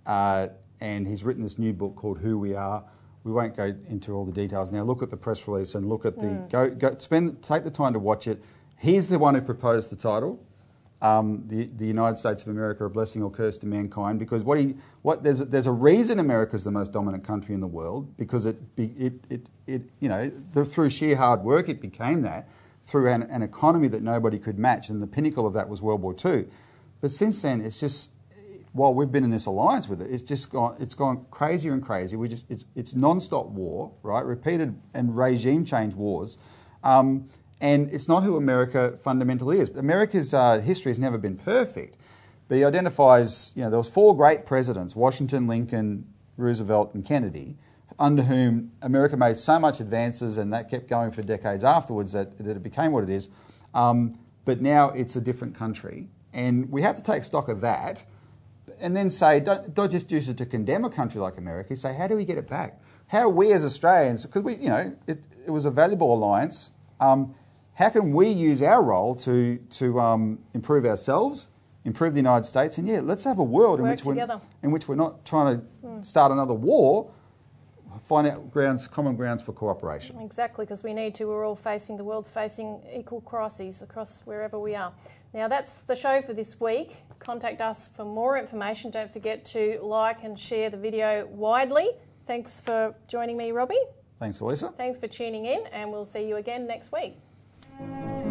uh, 0.06 0.50
and 0.82 1.08
he's 1.08 1.24
written 1.24 1.42
this 1.42 1.58
new 1.58 1.74
book 1.74 1.96
called 1.96 2.20
Who 2.20 2.38
We 2.38 2.54
Are. 2.54 2.84
We 3.24 3.32
won't 3.32 3.58
go 3.58 3.74
into 3.90 4.14
all 4.14 4.26
the 4.26 4.32
details 4.32 4.70
now. 4.70 4.84
Look 4.84 5.02
at 5.02 5.10
the 5.10 5.18
press 5.18 5.48
release 5.48 5.74
and 5.74 5.90
look 5.90 6.06
at 6.06 6.16
the 6.18 6.46
go, 6.52 6.70
go 6.70 6.96
spend 7.00 7.42
take 7.42 7.64
the 7.64 7.72
time 7.72 7.94
to 7.94 8.00
watch 8.00 8.28
it. 8.28 8.44
He's 8.78 9.10
the 9.10 9.18
one 9.18 9.34
who 9.34 9.42
proposed 9.42 9.90
the 9.90 9.96
title, 9.96 10.46
um, 11.04 11.44
the, 11.48 11.66
the 11.66 11.86
United 11.86 12.18
States 12.18 12.42
of 12.42 12.48
America, 12.48 12.86
a 12.86 12.90
blessing 12.90 13.22
or 13.22 13.30
curse 13.30 13.58
to 13.60 13.68
mankind. 13.68 14.18
Because 14.18 14.44
what 14.44 14.58
he 14.58 14.76
what 15.04 15.22
there's 15.22 15.40
there's 15.40 15.68
a 15.68 15.72
reason 15.72 16.18
America's 16.18 16.64
the 16.64 16.72
most 16.72 16.92
dominant 16.94 17.24
country 17.24 17.54
in 17.54 17.62
the 17.62 17.68
world 17.68 18.18
because 18.18 18.46
it 18.46 18.58
it, 18.78 19.14
it, 19.30 19.48
it 19.68 19.84
you 20.00 20.10
know 20.10 20.32
the, 20.54 20.66
through 20.66 20.90
sheer 20.90 21.18
hard 21.18 21.44
work 21.44 21.70
it 21.70 21.82
became 21.82 22.22
that 22.22 22.50
through 22.86 23.10
an, 23.10 23.24
an 23.24 23.42
economy 23.42 23.88
that 23.90 24.02
nobody 24.02 24.40
could 24.40 24.58
match, 24.58 24.90
and 24.90 25.02
the 25.02 25.08
pinnacle 25.08 25.46
of 25.46 25.54
that 25.54 25.70
was 25.70 25.82
World 25.82 26.02
War 26.02 26.16
II. 26.26 26.46
But 27.02 27.12
since 27.12 27.42
then, 27.42 27.62
it's 27.62 27.80
just 27.80 28.12
while 28.72 28.94
we've 28.94 29.12
been 29.12 29.24
in 29.24 29.30
this 29.30 29.46
alliance 29.46 29.88
with 29.88 30.02
it, 30.02 30.12
it's 30.12 30.24
just 30.24 30.50
gone. 30.50 30.78
It's 30.80 30.96
gone 30.96 31.26
crazier 31.32 31.74
and 31.74 31.84
crazier. 31.84 32.18
We 32.18 32.30
just 32.30 32.46
it's, 32.50 32.64
it's 32.76 32.96
non-stop 32.96 33.48
war, 33.48 33.92
right? 34.04 34.26
Repeated 34.26 34.80
and 34.94 35.16
regime 35.18 35.66
change 35.66 35.96
wars, 35.96 36.38
um, 36.82 37.30
and 37.64 37.90
it's 37.94 38.10
not 38.10 38.24
who 38.24 38.36
America 38.36 38.98
fundamentally 38.98 39.60
is. 39.60 39.70
America's 39.70 40.34
uh, 40.34 40.60
history 40.60 40.90
has 40.90 41.00
never 41.00 41.18
been 41.18 41.38
perfect, 41.38 41.96
but 42.50 42.58
he 42.58 42.64
identifies. 42.66 43.54
You 43.56 43.64
know, 43.64 43.70
there 43.70 43.80
was 43.80 43.90
four 43.90 44.16
great 44.16 44.46
presidents: 44.46 44.96
Washington, 44.96 45.48
Lincoln, 45.48 46.06
Roosevelt, 46.38 46.94
and 46.94 47.04
Kennedy. 47.04 47.58
Under 48.00 48.24
whom 48.24 48.72
America 48.82 49.16
made 49.16 49.38
so 49.38 49.60
much 49.60 49.80
advances, 49.80 50.38
and 50.38 50.52
that 50.52 50.70
kept 50.70 50.88
going 50.88 51.12
for 51.12 51.22
decades 51.22 51.64
afterwards, 51.64 52.12
that, 52.14 52.38
that 52.40 52.58
it 52.58 52.64
became 52.64 52.92
what 52.92 53.04
it 53.04 53.10
is. 53.10 53.30
Um, 53.74 54.18
but 54.46 54.62
now 54.62 54.90
it's 54.90 55.16
a 55.16 55.22
different 55.22 55.56
country, 55.56 56.10
and 56.34 56.72
we 56.72 56.82
have 56.82 56.96
to 56.96 57.04
take 57.04 57.24
stock 57.24 57.50
of 57.50 57.62
that 57.62 58.04
and 58.80 58.98
then 58.98 59.10
say, 59.12 59.40
don't, 59.40 59.74
don't 59.74 59.92
just 59.92 60.12
use 60.12 60.28
it 60.28 60.38
to 60.38 60.46
condemn 60.46 60.84
a 60.84 60.90
country 60.90 61.22
like 61.22 61.38
America. 61.38 61.76
Say, 61.76 61.94
how 61.94 62.08
do 62.08 62.16
we 62.16 62.26
get 62.26 62.38
it 62.38 62.50
back? 62.50 62.82
How 63.08 63.20
are 63.20 63.30
we 63.30 63.54
as 63.54 63.64
Australians, 63.64 64.26
because 64.26 64.42
we, 64.42 64.56
you 64.56 64.70
know, 64.70 64.96
it, 65.06 65.24
it 65.46 65.52
was 65.52 65.66
a 65.66 65.72
valuable 65.72 66.12
alliance. 66.14 66.72
Um, 67.00 67.36
how 67.76 67.90
can 67.90 68.12
we 68.14 68.30
use 68.30 68.62
our 68.62 68.82
role 68.82 69.16
to 69.16 69.58
to 69.58 70.00
um, 70.00 70.40
improve 70.54 70.86
ourselves, 70.86 71.48
improve 71.86 72.14
the 72.14 72.20
United 72.20 72.46
States, 72.46 72.78
and 72.78 72.88
yeah, 72.88 73.02
let's 73.02 73.24
have 73.24 73.40
a 73.40 73.44
world 73.44 73.80
in 73.80 73.88
which 73.88 74.04
we're 74.04 74.40
in 74.62 74.72
which 74.72 74.88
we're 74.88 74.96
not 74.96 75.26
trying 75.26 75.60
to 75.60 76.04
start 76.04 76.32
another 76.32 76.54
war. 76.54 77.12
Find 78.02 78.28
out 78.28 78.52
grounds, 78.52 78.88
common 78.88 79.16
grounds 79.16 79.44
for 79.44 79.54
cooperation. 79.54 80.20
Exactly, 80.20 80.66
because 80.66 80.84
we 80.84 80.94
need 80.94 81.14
to. 81.16 81.26
We're 81.26 81.46
all 81.46 81.56
facing, 81.56 81.96
the 81.96 82.04
world's 82.04 82.30
facing 82.30 82.82
equal 82.92 83.22
crises 83.22 83.84
across 83.84 84.22
wherever 84.22 84.58
we 84.60 84.76
are. 84.76 84.92
Now, 85.34 85.48
that's 85.48 85.74
the 85.74 85.96
show 85.96 86.22
for 86.22 86.34
this 86.34 86.60
week. 86.60 86.98
Contact 87.20 87.62
us 87.62 87.88
for 87.88 88.04
more 88.04 88.38
information. 88.38 88.92
Don't 88.92 89.14
forget 89.14 89.46
to 89.46 89.80
like 89.82 90.24
and 90.24 90.38
share 90.38 90.70
the 90.72 90.78
video 90.78 91.28
widely. 91.28 91.92
Thanks 92.26 92.60
for 92.60 92.96
joining 93.08 93.38
me, 93.38 93.52
Robbie. 93.52 93.82
Thanks, 94.20 94.40
Elisa. 94.40 94.74
Thanks 94.76 94.98
for 94.98 95.08
tuning 95.08 95.46
in, 95.46 95.66
and 95.72 95.92
we'll 95.92 96.06
see 96.06 96.28
you 96.28 96.38
again 96.38 96.66
next 96.66 96.92
week. 96.92 97.18
Bye. 97.80 98.23